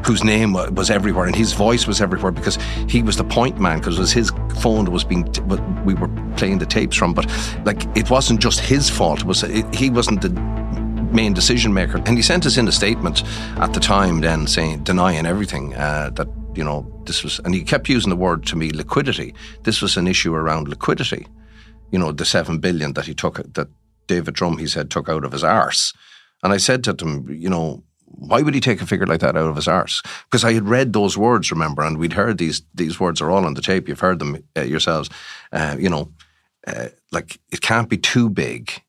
whose 0.06 0.24
name 0.24 0.54
was 0.54 0.90
everywhere 0.90 1.26
and 1.26 1.36
his 1.36 1.54
voice 1.54 1.88
was 1.88 2.02
everywhere 2.02 2.32
because 2.32 2.58
he 2.88 3.02
was 3.02 3.18
the 3.18 3.24
point 3.24 3.60
man 3.60 3.80
because 3.80 3.98
it 3.98 4.02
was 4.02 4.12
his 4.12 4.32
phone 4.62 4.86
that 4.86 4.92
was 4.92 5.04
being 5.04 5.24
t- 5.32 5.42
we 5.86 5.94
were 5.94 6.10
playing 6.36 6.60
the 6.60 6.66
tapes 6.66 6.96
from 6.96 7.14
but 7.14 7.26
like 7.66 7.86
it 7.96 8.10
wasn't 8.10 8.40
just 8.40 8.60
his 8.60 8.90
fault 8.90 9.22
it 9.22 9.26
was 9.26 9.44
it, 9.44 9.74
he 9.74 9.90
wasn't 9.90 10.22
the 10.22 10.30
main 11.14 11.34
decision 11.34 11.74
maker. 11.74 12.02
And 12.06 12.18
he 12.18 12.22
sent 12.22 12.46
us 12.46 12.58
in 12.58 12.68
a 12.68 12.72
statement 12.72 13.24
at 13.58 13.74
the 13.74 13.80
time, 13.80 14.22
then 14.22 14.48
saying 14.48 14.84
denying 14.84 15.26
everything 15.26 15.76
uh, 15.76 16.10
that 16.16 16.28
you 16.56 16.64
know 16.64 16.86
this 17.06 17.24
was, 17.24 17.40
and 17.40 17.54
he 17.54 17.64
kept 17.64 17.90
using 17.90 18.10
the 18.10 18.16
word 18.16 18.46
to 18.48 18.56
me 18.56 18.72
liquidity. 18.72 19.34
This 19.64 19.82
was 19.82 19.98
an 19.98 20.08
issue 20.08 20.34
around 20.34 20.68
liquidity. 20.68 21.28
You 21.92 22.00
know, 22.00 22.12
the 22.12 22.26
seven 22.26 22.60
billion 22.60 22.94
that 22.94 23.06
he 23.06 23.14
took 23.14 23.36
that 23.54 23.68
David 24.08 24.34
Drumm 24.34 24.58
he 24.58 24.68
said 24.68 24.90
took 24.90 25.08
out 25.08 25.24
of 25.24 25.32
his 25.32 25.44
arse. 25.44 25.94
And 26.44 26.52
I 26.52 26.58
said 26.58 26.84
to 26.84 26.92
him, 26.92 27.30
you 27.30 27.50
know, 27.50 27.84
why 28.16 28.42
would 28.42 28.54
he 28.54 28.62
take 28.62 28.82
a 28.82 28.86
figure 28.86 29.06
like 29.06 29.20
that 29.20 29.36
out 29.36 29.50
of 29.50 29.56
his 29.56 29.68
arse? 29.68 30.02
Because 30.26 30.44
I 30.44 30.54
had 30.54 30.68
read 30.68 30.94
those 30.94 31.18
words, 31.18 31.52
remember, 31.52 31.84
and 31.84 31.98
we'd 31.98 32.14
heard 32.14 32.38
these 32.38 32.62
these 32.74 33.00
words 33.00 33.22
are 33.22 33.32
all 33.32 33.46
on 33.46 33.54
the 33.54 33.62
tape. 33.62 33.88
You've 33.88 34.00
heard 34.00 34.20
them 34.20 34.44
uh, 34.58 34.62
yourselves. 34.62 35.10
Uh, 35.52 35.76
you 35.80 35.90
know, 35.90 36.12
uh, 36.66 36.88
like 37.12 37.40
it 37.52 37.62
can't 37.62 37.90
be 37.90 37.98
too 37.98 38.30
big 38.30 38.84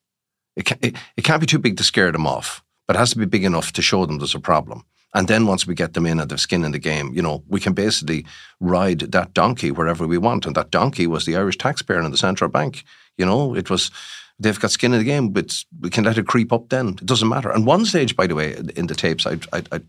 it, 0.57 0.65
can, 0.65 0.79
it, 0.83 0.97
it 1.17 1.25
can't 1.25 1.41
be 1.41 1.47
too 1.47 1.59
big 1.59 1.77
to 1.79 1.85
scare 1.85 2.13
them 2.13 2.27
off, 2.27 2.63
but 2.87 2.97
it 2.97 2.99
has 2.99 3.11
to 3.11 3.19
be 3.19 3.27
big 3.27 3.45
enough 3.45 3.73
to 3.73 3.83
show 3.83 4.07
them 4.07 4.19
there's 4.19 4.35
a 4.35 4.41
problem. 4.41 4.85
And 5.17 5.29
then 5.29 5.47
once 5.47 5.67
we 5.67 5.75
get 5.75 5.95
them 5.95 6.07
in 6.07 6.19
and 6.19 6.29
they've 6.29 6.41
skin 6.41 6.65
in 6.65 6.73
the 6.73 6.79
game, 6.79 7.13
you 7.15 7.23
know, 7.23 7.45
we 7.47 7.61
can 7.61 7.73
basically 7.73 8.27
ride 8.59 9.01
that 9.01 9.33
donkey 9.33 9.71
wherever 9.71 10.07
we 10.07 10.19
want. 10.19 10.45
And 10.45 10.57
that 10.57 10.71
donkey 10.71 11.07
was 11.07 11.25
the 11.25 11.37
Irish 11.37 11.57
taxpayer 11.57 12.01
and 12.01 12.13
the 12.13 12.19
central 12.19 12.51
bank. 12.51 12.85
You 13.17 13.25
know, 13.25 13.55
it 13.55 13.71
was 13.71 13.93
they've 14.39 14.59
got 14.59 14.71
skin 14.71 14.93
in 14.93 14.99
the 14.99 15.05
game, 15.05 15.31
but 15.31 15.55
we 15.81 15.91
can 15.91 16.05
let 16.05 16.19
it 16.19 16.27
creep 16.27 16.53
up. 16.53 16.69
Then 16.69 16.89
it 16.89 17.07
doesn't 17.07 17.29
matter. 17.29 17.51
And 17.51 17.67
one 17.67 17.85
stage, 17.85 18.17
by 18.17 18.27
the 18.27 18.35
way, 18.35 18.57
in 18.77 18.87
the 18.87 18.95
tapes, 18.95 19.27
I, 19.27 19.39
I, 19.53 19.63
I 19.73 19.81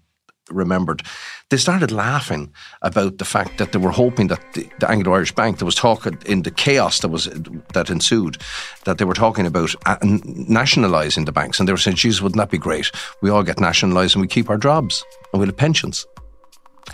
remembered, 0.49 1.01
they 1.49 1.57
started 1.57 1.91
laughing 1.91 2.53
about 2.81 3.17
the 3.17 3.25
fact 3.25 3.57
that 3.57 3.71
they 3.71 3.79
were 3.79 3.91
hoping 3.91 4.27
that 4.27 4.41
the, 4.53 4.69
the 4.79 4.89
Anglo-Irish 4.89 5.33
Bank, 5.33 5.57
there 5.57 5.65
was 5.65 5.75
talk 5.75 6.05
in 6.25 6.43
the 6.43 6.51
chaos 6.51 6.99
that 6.99 7.09
was 7.09 7.25
that 7.73 7.89
ensued, 7.89 8.37
that 8.85 8.97
they 8.97 9.05
were 9.05 9.13
talking 9.13 9.45
about 9.45 9.73
uh, 9.85 9.97
nationalising 10.01 11.25
the 11.25 11.31
banks, 11.31 11.59
and 11.59 11.67
they 11.67 11.73
were 11.73 11.77
saying, 11.77 11.97
"Geez, 11.97 12.21
wouldn't 12.21 12.37
that 12.37 12.51
be 12.51 12.57
great? 12.57 12.91
We 13.21 13.29
all 13.29 13.43
get 13.43 13.59
nationalised 13.59 14.15
and 14.15 14.21
we 14.21 14.27
keep 14.27 14.49
our 14.49 14.57
jobs 14.57 15.03
and 15.33 15.39
we'll 15.39 15.47
have 15.47 15.57
pensions." 15.57 16.05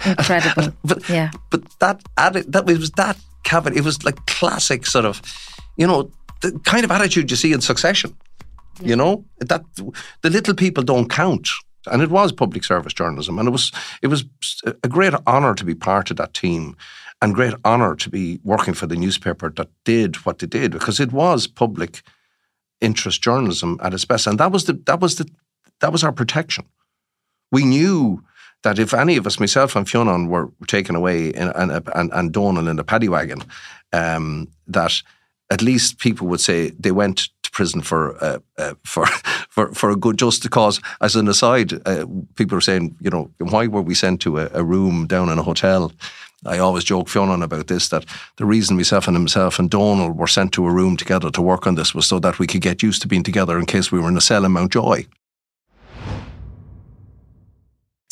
Incredible, 0.05 0.73
but, 0.83 1.09
yeah. 1.09 1.31
But 1.49 1.63
that 1.79 2.01
that 2.15 2.65
was 2.65 2.91
that 2.91 3.17
cabinet. 3.43 3.77
It 3.77 3.83
was 3.83 4.03
like 4.03 4.25
classic 4.27 4.85
sort 4.85 5.05
of, 5.05 5.21
you 5.77 5.87
know, 5.87 6.11
the 6.41 6.59
kind 6.65 6.83
of 6.83 6.91
attitude 6.91 7.31
you 7.31 7.37
see 7.37 7.53
in 7.53 7.61
Succession. 7.61 8.15
Yeah. 8.79 8.89
You 8.89 8.95
know 8.95 9.25
that 9.39 9.63
the 10.21 10.29
little 10.29 10.55
people 10.55 10.83
don't 10.83 11.09
count 11.09 11.49
and 11.87 12.01
it 12.01 12.09
was 12.09 12.31
public 12.31 12.63
service 12.63 12.93
journalism, 12.93 13.39
and 13.39 13.47
it 13.47 13.51
was 13.51 13.71
it 14.01 14.07
was 14.07 14.25
a 14.83 14.87
great 14.87 15.13
honour 15.25 15.55
to 15.55 15.65
be 15.65 15.75
part 15.75 16.11
of 16.11 16.17
that 16.17 16.33
team, 16.33 16.75
and 17.21 17.35
great 17.35 17.53
honour 17.65 17.95
to 17.95 18.09
be 18.09 18.39
working 18.43 18.73
for 18.73 18.87
the 18.87 18.95
newspaper 18.95 19.49
that 19.49 19.69
did 19.83 20.17
what 20.17 20.39
they 20.39 20.47
did 20.47 20.71
because 20.71 20.99
it 20.99 21.11
was 21.11 21.47
public 21.47 22.01
interest 22.81 23.21
journalism 23.21 23.79
at 23.81 23.93
its 23.93 24.05
best, 24.05 24.27
and 24.27 24.39
that 24.39 24.51
was 24.51 24.65
the 24.65 24.73
that 24.85 24.99
was 24.99 25.15
the 25.15 25.27
that 25.79 25.91
was 25.91 26.03
our 26.03 26.11
protection. 26.11 26.65
We 27.51 27.65
knew 27.65 28.23
that 28.63 28.77
if 28.77 28.93
any 28.93 29.17
of 29.17 29.25
us, 29.25 29.39
myself 29.39 29.75
and 29.75 29.89
Fionn, 29.89 30.27
were 30.27 30.51
taken 30.67 30.95
away 30.95 31.29
in, 31.29 31.49
and, 31.49 31.71
and, 31.95 32.11
and 32.13 32.31
Donal 32.31 32.67
in 32.67 32.77
a 32.77 32.83
paddy 32.83 33.09
wagon, 33.09 33.41
um, 33.91 34.47
that 34.67 35.01
at 35.51 35.61
least 35.61 35.99
people 35.99 36.27
would 36.27 36.39
say 36.39 36.71
they 36.79 36.91
went 36.91 37.29
to 37.43 37.51
prison 37.51 37.81
for 37.81 38.15
uh, 38.23 38.39
uh, 38.57 38.73
for 38.83 39.05
for 39.49 39.71
for 39.73 39.91
a 39.91 39.95
good 39.95 40.17
just 40.17 40.49
cause. 40.49 40.81
As 40.99 41.15
an 41.15 41.27
aside, 41.27 41.73
uh, 41.87 42.05
people 42.35 42.57
are 42.57 42.61
saying, 42.61 42.95
you 43.01 43.11
know, 43.11 43.29
why 43.37 43.67
were 43.67 43.83
we 43.83 43.93
sent 43.93 44.21
to 44.21 44.39
a, 44.39 44.49
a, 44.53 44.63
room 44.63 45.05
down 45.07 45.29
in 45.29 45.37
a 45.37 45.43
hotel 45.43 45.91
I 46.45 46.57
always 46.57 46.83
joke 46.83 47.07
Fionn 47.07 47.43
about 47.43 47.67
this 47.67 47.89
that 47.89 48.05
the 48.37 48.45
reason 48.45 48.75
myself 48.75 49.07
and 49.07 49.15
himself 49.15 49.59
and 49.59 49.69
Donal 49.69 50.11
were 50.11 50.27
sent 50.27 50.53
to 50.53 50.65
a 50.65 50.71
room 50.71 50.97
together 50.97 51.29
to 51.31 51.41
work 51.41 51.67
on 51.67 51.75
this 51.75 51.93
was 51.93 52.07
so 52.07 52.19
that 52.19 52.39
we 52.39 52.47
could 52.47 52.61
get 52.61 52.81
used 52.81 53.01
to 53.03 53.07
being 53.07 53.23
together 53.23 53.59
in 53.59 53.65
case 53.65 53.91
we 53.91 53.99
were 53.99 54.09
in 54.09 54.17
a 54.17 54.21
cell 54.21 54.45
in 54.45 54.51
Mountjoy. 54.51 55.05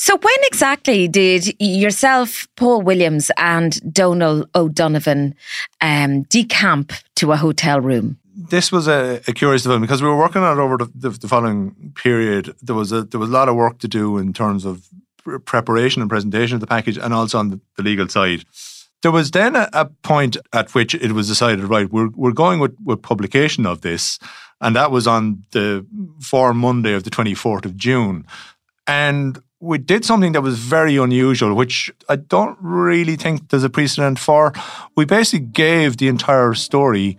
So, 0.02 0.16
when 0.16 0.36
exactly 0.44 1.10
did 1.10 1.54
yourself, 1.60 2.48
Paul 2.56 2.84
Williams, 2.84 3.32
and 3.36 3.94
Donal 3.94 4.46
O'Donovan 4.56 5.36
um, 5.82 6.24
decamp 6.24 6.94
to 7.16 7.34
a 7.34 7.36
hotel 7.36 7.82
room? 7.82 8.18
This 8.34 8.72
was 8.72 8.88
a, 8.88 9.20
a, 9.28 9.34
curious 9.34 9.64
development 9.64 9.90
because 9.90 10.02
we 10.02 10.08
were 10.08 10.18
working 10.18 10.42
on 10.42 10.58
it 10.58 10.62
over 10.62 10.78
the, 10.78 10.90
the, 10.96 11.10
the, 11.10 11.28
following 11.28 11.92
period. 11.96 12.56
There 12.62 12.76
was 12.76 12.94
a 12.94 13.04
there 13.04 13.20
was 13.20 13.30
a 13.30 13.34
lot 13.34 13.50
of 13.50 13.58
work 13.58 13.80
to 13.80 13.90
do 13.90 14.18
in 14.18 14.32
terms 14.32 14.64
of 14.64 14.88
preparation 15.44 16.02
and 16.02 16.10
presentation 16.10 16.56
of 16.56 16.62
the 16.62 16.68
package, 16.68 16.98
and 16.98 17.14
also 17.14 17.38
on 17.38 17.50
the, 17.50 17.60
the 17.76 17.84
legal 17.84 18.08
side. 18.08 18.46
There 19.02 19.12
was 19.12 19.32
then 19.32 19.58
a, 19.58 19.68
a, 19.74 19.86
point 20.04 20.38
at 20.54 20.74
which 20.74 20.96
it 20.96 21.12
was 21.12 21.28
decided, 21.28 21.66
right, 21.66 21.92
we're 21.92 22.12
we're 22.16 22.32
going 22.32 22.62
with, 22.62 22.78
with 22.86 23.02
publication 23.02 23.66
of 23.66 23.82
this, 23.82 24.18
and 24.62 24.78
that 24.78 24.92
was 24.92 25.08
on 25.08 25.44
the 25.52 25.86
for 26.22 26.54
Monday 26.54 26.94
of 26.94 27.04
the 27.04 27.10
twenty 27.10 27.34
fourth 27.34 27.66
of 27.66 27.76
June, 27.76 28.26
and 28.88 29.44
we 29.62 29.78
did 29.78 30.06
something 30.06 30.32
that 30.32 30.42
was 30.42 30.58
very 30.58 30.96
unusual, 30.98 31.54
which 31.54 31.92
I 32.08 32.16
don't 32.16 32.58
really 32.62 33.16
think 33.18 33.50
there's 33.50 33.64
a 33.64 33.70
precedent 33.70 34.18
for. 34.18 34.54
We 34.96 35.06
basically 35.06 35.48
gave 35.48 35.98
the 35.98 36.08
entire 36.08 36.54
story 36.54 37.18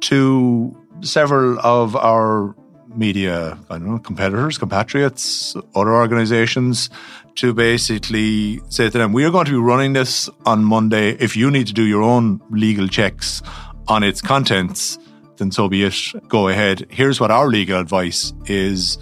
to 0.00 0.76
several 1.00 1.58
of 1.60 1.96
our 1.96 2.54
media, 2.94 3.58
I 3.70 3.78
don't 3.78 3.88
know, 3.88 3.98
competitors, 3.98 4.58
compatriots, 4.58 5.56
other 5.74 5.94
organizations, 5.94 6.90
to 7.36 7.54
basically 7.54 8.60
say 8.68 8.90
to 8.90 8.98
them, 8.98 9.12
we 9.12 9.24
are 9.24 9.30
going 9.30 9.46
to 9.46 9.52
be 9.52 9.56
running 9.56 9.94
this 9.94 10.28
on 10.44 10.64
Monday. 10.64 11.12
If 11.12 11.36
you 11.36 11.50
need 11.50 11.68
to 11.68 11.72
do 11.72 11.84
your 11.84 12.02
own 12.02 12.42
legal 12.50 12.88
checks 12.88 13.40
on 13.88 14.02
its 14.02 14.20
contents, 14.20 14.98
then 15.36 15.50
so 15.50 15.68
be 15.68 15.84
it. 15.84 15.94
Go 16.28 16.48
ahead. 16.48 16.86
Here's 16.90 17.20
what 17.20 17.30
our 17.30 17.46
legal 17.46 17.80
advice 17.80 18.34
is. 18.46 18.98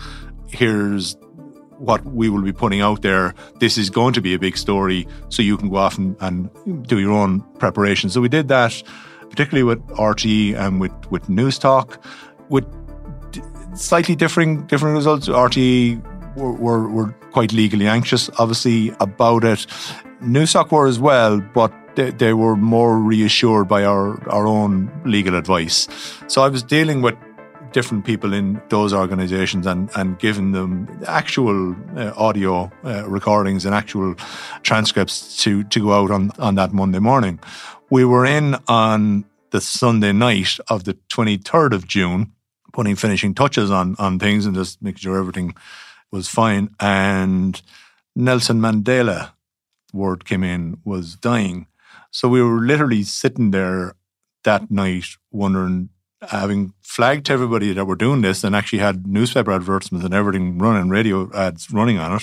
Here's 0.48 1.16
what 1.78 2.04
we 2.04 2.28
will 2.28 2.42
be 2.42 2.52
putting 2.52 2.80
out 2.80 3.02
there. 3.02 3.34
This 3.60 3.78
is 3.78 3.90
going 3.90 4.12
to 4.14 4.20
be 4.20 4.34
a 4.34 4.38
big 4.38 4.56
story, 4.56 5.06
so 5.28 5.42
you 5.42 5.56
can 5.56 5.68
go 5.68 5.76
off 5.76 5.98
and, 5.98 6.16
and 6.20 6.86
do 6.86 6.98
your 6.98 7.12
own 7.12 7.40
preparation. 7.58 8.10
So 8.10 8.20
we 8.20 8.28
did 8.28 8.48
that, 8.48 8.82
particularly 9.30 9.64
with 9.64 9.86
RTE 9.88 10.54
and 10.56 10.80
with 10.80 10.92
with 11.10 11.26
Newstalk, 11.28 11.98
with 12.48 12.66
slightly 13.74 14.16
differing 14.16 14.66
different 14.66 14.96
results. 14.96 15.28
RTE 15.28 16.02
were, 16.36 16.52
were, 16.52 16.88
were 16.88 17.12
quite 17.32 17.52
legally 17.52 17.86
anxious, 17.86 18.30
obviously, 18.38 18.90
about 19.00 19.44
it. 19.44 19.66
Newstalk 20.22 20.70
were 20.72 20.86
as 20.86 20.98
well, 20.98 21.40
but 21.54 21.72
they, 21.96 22.10
they 22.10 22.32
were 22.32 22.56
more 22.56 22.98
reassured 22.98 23.68
by 23.68 23.84
our, 23.84 24.28
our 24.30 24.46
own 24.46 24.90
legal 25.04 25.34
advice. 25.34 25.88
So 26.26 26.42
I 26.42 26.48
was 26.48 26.62
dealing 26.62 27.02
with 27.02 27.16
different 27.72 28.04
people 28.04 28.32
in 28.32 28.60
those 28.68 28.92
organizations 28.92 29.66
and, 29.66 29.90
and 29.96 30.18
giving 30.18 30.52
them 30.52 30.88
actual 31.06 31.74
uh, 31.96 32.12
audio 32.16 32.70
uh, 32.84 33.08
recordings 33.08 33.64
and 33.64 33.74
actual 33.74 34.14
transcripts 34.62 35.42
to, 35.42 35.64
to 35.64 35.80
go 35.80 35.92
out 35.92 36.10
on, 36.10 36.30
on 36.38 36.54
that 36.56 36.72
Monday 36.72 36.98
morning. 36.98 37.38
We 37.90 38.04
were 38.04 38.26
in 38.26 38.56
on 38.68 39.24
the 39.50 39.60
Sunday 39.60 40.12
night 40.12 40.58
of 40.68 40.84
the 40.84 40.94
23rd 41.10 41.72
of 41.72 41.86
June, 41.86 42.32
putting 42.72 42.96
finishing 42.96 43.34
touches 43.34 43.70
on, 43.70 43.96
on 43.98 44.18
things 44.18 44.46
and 44.46 44.54
just 44.54 44.82
making 44.82 44.98
sure 44.98 45.18
everything 45.18 45.54
was 46.10 46.28
fine. 46.28 46.70
And 46.80 47.60
Nelson 48.14 48.60
Mandela, 48.60 49.32
word 49.92 50.24
came 50.24 50.44
in, 50.44 50.78
was 50.84 51.14
dying. 51.16 51.66
So 52.10 52.28
we 52.28 52.42
were 52.42 52.60
literally 52.60 53.02
sitting 53.02 53.50
there 53.50 53.94
that 54.44 54.70
night 54.70 55.06
wondering 55.30 55.90
having 56.22 56.72
flagged 56.82 57.26
to 57.26 57.32
everybody 57.32 57.72
that 57.72 57.84
we're 57.84 57.94
doing 57.94 58.22
this 58.22 58.42
and 58.42 58.56
actually 58.56 58.80
had 58.80 59.06
newspaper 59.06 59.52
advertisements 59.52 60.04
and 60.04 60.12
everything 60.12 60.58
running, 60.58 60.88
radio 60.88 61.30
ads 61.32 61.70
running 61.70 61.98
on 61.98 62.16
it, 62.16 62.22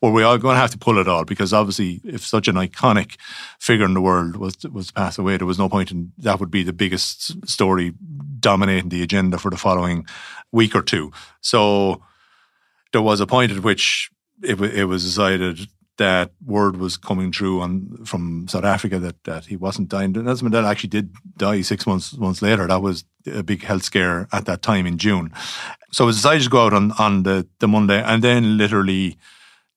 were 0.00 0.12
we 0.12 0.22
all 0.22 0.38
going 0.38 0.54
to 0.54 0.60
have 0.60 0.70
to 0.70 0.78
pull 0.78 0.98
it 0.98 1.08
all 1.08 1.24
because 1.24 1.52
obviously, 1.52 2.00
if 2.04 2.24
such 2.24 2.48
an 2.48 2.54
iconic 2.54 3.16
figure 3.60 3.84
in 3.84 3.94
the 3.94 4.00
world 4.00 4.36
was 4.36 4.56
was 4.72 4.88
to 4.88 4.92
pass 4.94 5.18
away, 5.18 5.36
there 5.36 5.46
was 5.46 5.58
no 5.58 5.68
point 5.68 5.90
in 5.90 6.12
that 6.18 6.40
would 6.40 6.50
be 6.50 6.62
the 6.62 6.72
biggest 6.72 7.46
story 7.46 7.92
dominating 8.40 8.88
the 8.88 9.02
agenda 9.02 9.38
for 9.38 9.50
the 9.50 9.56
following 9.56 10.06
week 10.52 10.74
or 10.74 10.82
two. 10.82 11.12
So 11.40 12.02
there 12.92 13.02
was 13.02 13.20
a 13.20 13.26
point 13.26 13.52
at 13.52 13.62
which 13.62 14.10
it, 14.42 14.60
it 14.60 14.84
was 14.86 15.04
decided 15.04 15.68
that 15.96 16.32
word 16.44 16.76
was 16.76 16.96
coming 16.96 17.32
through 17.32 17.60
on 17.60 18.04
from 18.04 18.48
South 18.48 18.64
Africa 18.64 18.98
that, 18.98 19.22
that 19.24 19.46
he 19.46 19.56
wasn't 19.56 19.88
dying. 19.88 20.12
Nelson 20.12 20.50
Mandela 20.50 20.70
actually 20.70 20.90
did 20.90 21.14
die 21.36 21.60
six 21.62 21.86
months 21.86 22.16
months 22.16 22.42
later. 22.42 22.66
That 22.66 22.82
was 22.82 23.04
a 23.26 23.42
big 23.42 23.62
health 23.62 23.84
scare 23.84 24.28
at 24.32 24.46
that 24.46 24.62
time 24.62 24.86
in 24.86 24.98
June. 24.98 25.32
So 25.92 26.06
was 26.06 26.16
decided 26.16 26.42
to 26.42 26.50
go 26.50 26.66
out 26.66 26.72
on, 26.72 26.92
on 26.92 27.22
the, 27.22 27.46
the 27.60 27.68
Monday 27.68 28.02
and 28.02 28.22
then 28.22 28.58
literally 28.58 29.16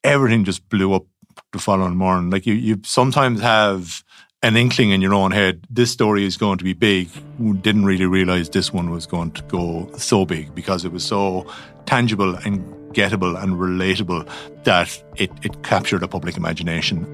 everything 0.04 0.44
just 0.44 0.68
blew 0.70 0.94
up 0.94 1.06
the 1.52 1.60
following 1.60 1.96
morning. 1.96 2.30
Like 2.30 2.46
you, 2.46 2.56
you 2.56 2.82
sometimes 2.84 3.42
have 3.42 4.04
an 4.44 4.56
inkling 4.56 4.92
in 4.92 5.02
your 5.02 5.14
own 5.14 5.32
head, 5.32 5.66
this 5.70 5.92
story 5.92 6.26
is 6.26 6.38
going 6.38 6.58
to 6.58 6.64
be 6.64 6.74
big. 6.74 7.10
We 7.40 7.54
Didn't 7.58 7.86
really 7.86 8.06
realize 8.06 8.50
this 8.50 8.72
one 8.72 8.90
was 8.90 9.06
going 9.06 9.32
to 9.32 9.42
go 9.44 9.90
so 9.98 10.26
big 10.26 10.54
because 10.54 10.86
it 10.86 10.92
was 10.92 11.04
so 11.04 11.52
tangible 11.86 12.36
and 12.36 12.77
gettable 12.98 13.42
and 13.42 13.54
relatable 13.54 14.28
that 14.64 15.04
it, 15.18 15.30
it 15.44 15.64
captured 15.64 16.00
the 16.00 16.08
public 16.08 16.36
imagination. 16.36 17.06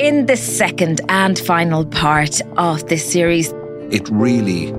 In 0.00 0.26
the 0.26 0.36
second 0.36 1.00
and 1.08 1.38
final 1.38 1.84
part 1.84 2.40
of 2.56 2.88
this 2.88 3.12
series, 3.12 3.52
it 3.92 4.08
really 4.08 4.72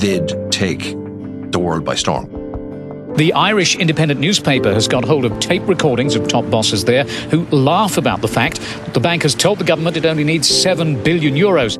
did 0.00 0.32
take 0.50 0.82
the 1.52 1.58
world 1.58 1.84
by 1.84 1.94
storm. 1.94 2.26
The 3.16 3.32
Irish 3.32 3.76
independent 3.76 4.20
newspaper 4.20 4.72
has 4.72 4.88
got 4.88 5.04
hold 5.04 5.24
of 5.24 5.38
tape 5.40 5.66
recordings 5.66 6.14
of 6.14 6.28
top 6.28 6.48
bosses 6.50 6.84
there 6.84 7.04
who 7.30 7.46
laugh 7.46 7.96
about 7.96 8.20
the 8.20 8.28
fact 8.28 8.60
that 8.60 8.94
the 8.94 9.00
bank 9.00 9.22
has 9.22 9.34
told 9.34 9.58
the 9.58 9.64
government 9.64 9.96
it 9.96 10.06
only 10.06 10.24
needs 10.24 10.48
7 10.48 11.02
billion 11.02 11.34
euros. 11.34 11.76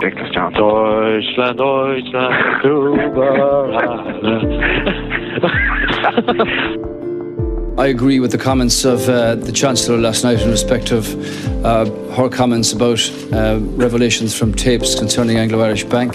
Ridiculous, 0.00 0.32
John. 0.32 0.52
Deutschland, 0.52 1.58
Deutschland, 1.58 2.32
I 7.78 7.86
agree 7.86 8.20
with 8.20 8.30
the 8.30 8.38
comments 8.38 8.84
of 8.84 9.08
uh, 9.08 9.34
the 9.34 9.50
Chancellor 9.50 9.98
last 9.98 10.22
night 10.22 10.40
in 10.40 10.50
respect 10.50 10.92
of 10.92 11.04
uh, 11.64 11.86
her 12.12 12.28
comments 12.28 12.72
about 12.72 13.00
uh, 13.32 13.58
revelations 13.60 14.38
from 14.38 14.54
tapes 14.54 14.94
concerning 14.94 15.36
Anglo 15.36 15.60
Irish 15.64 15.82
Bank. 15.84 16.14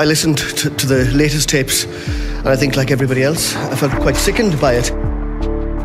I 0.00 0.04
listened 0.04 0.38
to, 0.38 0.70
to, 0.70 0.86
the 0.86 1.04
latest 1.14 1.48
tapes, 1.48 1.84
and 2.38 2.48
I 2.48 2.56
think, 2.56 2.76
like 2.76 2.90
everybody 2.90 3.22
else, 3.22 3.54
I 3.54 3.76
felt 3.76 3.92
quite 4.02 4.16
sickened 4.16 4.60
by 4.60 4.74
it. 4.74 4.90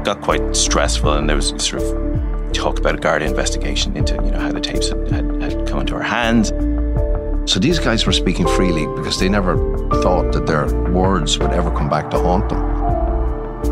Got 0.04 0.22
quite 0.22 0.56
stressful, 0.56 1.14
and 1.14 1.30
there 1.30 1.36
was 1.36 1.50
sort 1.64 1.84
of 1.84 2.15
talk 2.66 2.80
about 2.80 2.96
a 2.96 2.98
Garda 2.98 3.26
investigation 3.26 3.96
into 3.96 4.16
you 4.16 4.32
know 4.32 4.40
how 4.40 4.52
the 4.52 4.60
tapes 4.60 4.90
had, 4.90 5.08
had, 5.12 5.26
had 5.40 5.68
come 5.68 5.82
into 5.82 5.94
our 5.94 6.02
hands. 6.02 6.50
So 7.52 7.60
these 7.60 7.78
guys 7.78 8.08
were 8.08 8.12
speaking 8.12 8.48
freely 8.48 8.88
because 8.98 9.20
they 9.20 9.30
never 9.30 9.56
thought 10.02 10.34
that 10.34 10.48
their 10.48 10.66
words 10.92 11.38
would 11.38 11.52
ever 11.52 11.70
come 11.70 11.90
back 11.90 12.10
to 12.10 12.18
haunt 12.18 12.50
them. 12.50 12.64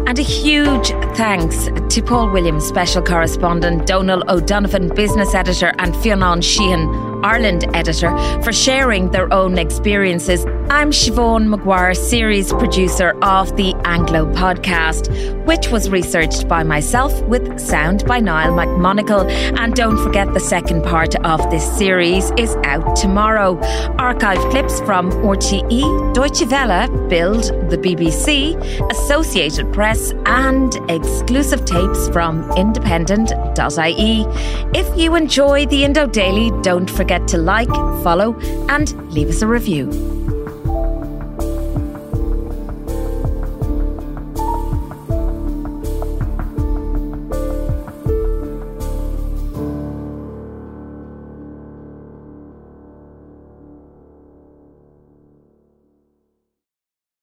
And 0.07 0.19
a 0.19 0.21
huge 0.21 0.89
thanks 1.17 1.69
to 1.95 2.03
Paul 2.03 2.29
Williams, 2.29 2.65
special 2.65 3.01
correspondent, 3.01 3.87
Donal 3.87 4.23
O'Donovan, 4.29 4.89
business 4.93 5.33
editor, 5.33 5.73
and 5.79 5.95
Fionn 5.95 6.19
Sheahan, 6.19 7.12
Ireland 7.23 7.65
editor, 7.73 8.11
for 8.43 8.51
sharing 8.51 9.11
their 9.11 9.31
own 9.33 9.57
experiences. 9.57 10.45
I'm 10.69 10.91
Siobhan 10.91 11.47
Maguire, 11.47 11.93
series 11.93 12.51
producer 12.51 13.15
of 13.21 13.55
the 13.57 13.73
Anglo 13.85 14.31
podcast, 14.33 15.09
which 15.45 15.69
was 15.69 15.89
researched 15.89 16.47
by 16.47 16.63
myself 16.63 17.21
with 17.23 17.59
sound 17.59 18.05
by 18.05 18.19
Niall 18.19 18.53
McMonagle. 18.53 19.29
And 19.59 19.73
don't 19.73 20.01
forget 20.03 20.33
the 20.33 20.39
second 20.39 20.83
part 20.83 21.15
of 21.25 21.49
this 21.51 21.65
series 21.77 22.31
is 22.37 22.55
out 22.63 22.95
tomorrow. 22.95 23.59
Archive 23.97 24.39
clips 24.49 24.79
from 24.81 25.11
RTE, 25.11 26.13
Deutsche 26.13 26.49
Welle, 26.49 26.87
Bild, 27.07 27.43
the 27.69 27.77
BBC, 27.77 28.55
Associated 28.91 29.71
Press, 29.71 30.13
and 30.25 30.75
exclusive 30.89 31.65
tapes 31.65 32.09
from 32.09 32.49
independent.ie. 32.57 34.25
If 34.73 34.97
you 34.97 35.15
enjoy 35.15 35.65
the 35.67 35.83
Indo 35.83 36.07
Daily, 36.07 36.51
don't 36.61 36.89
forget 36.89 37.12
forget 37.13 37.27
to 37.27 37.37
like, 37.37 37.69
follow, 38.03 38.35
and 38.69 39.13
leave 39.13 39.29
us 39.29 39.43
a 39.43 39.47
review. 39.47 40.22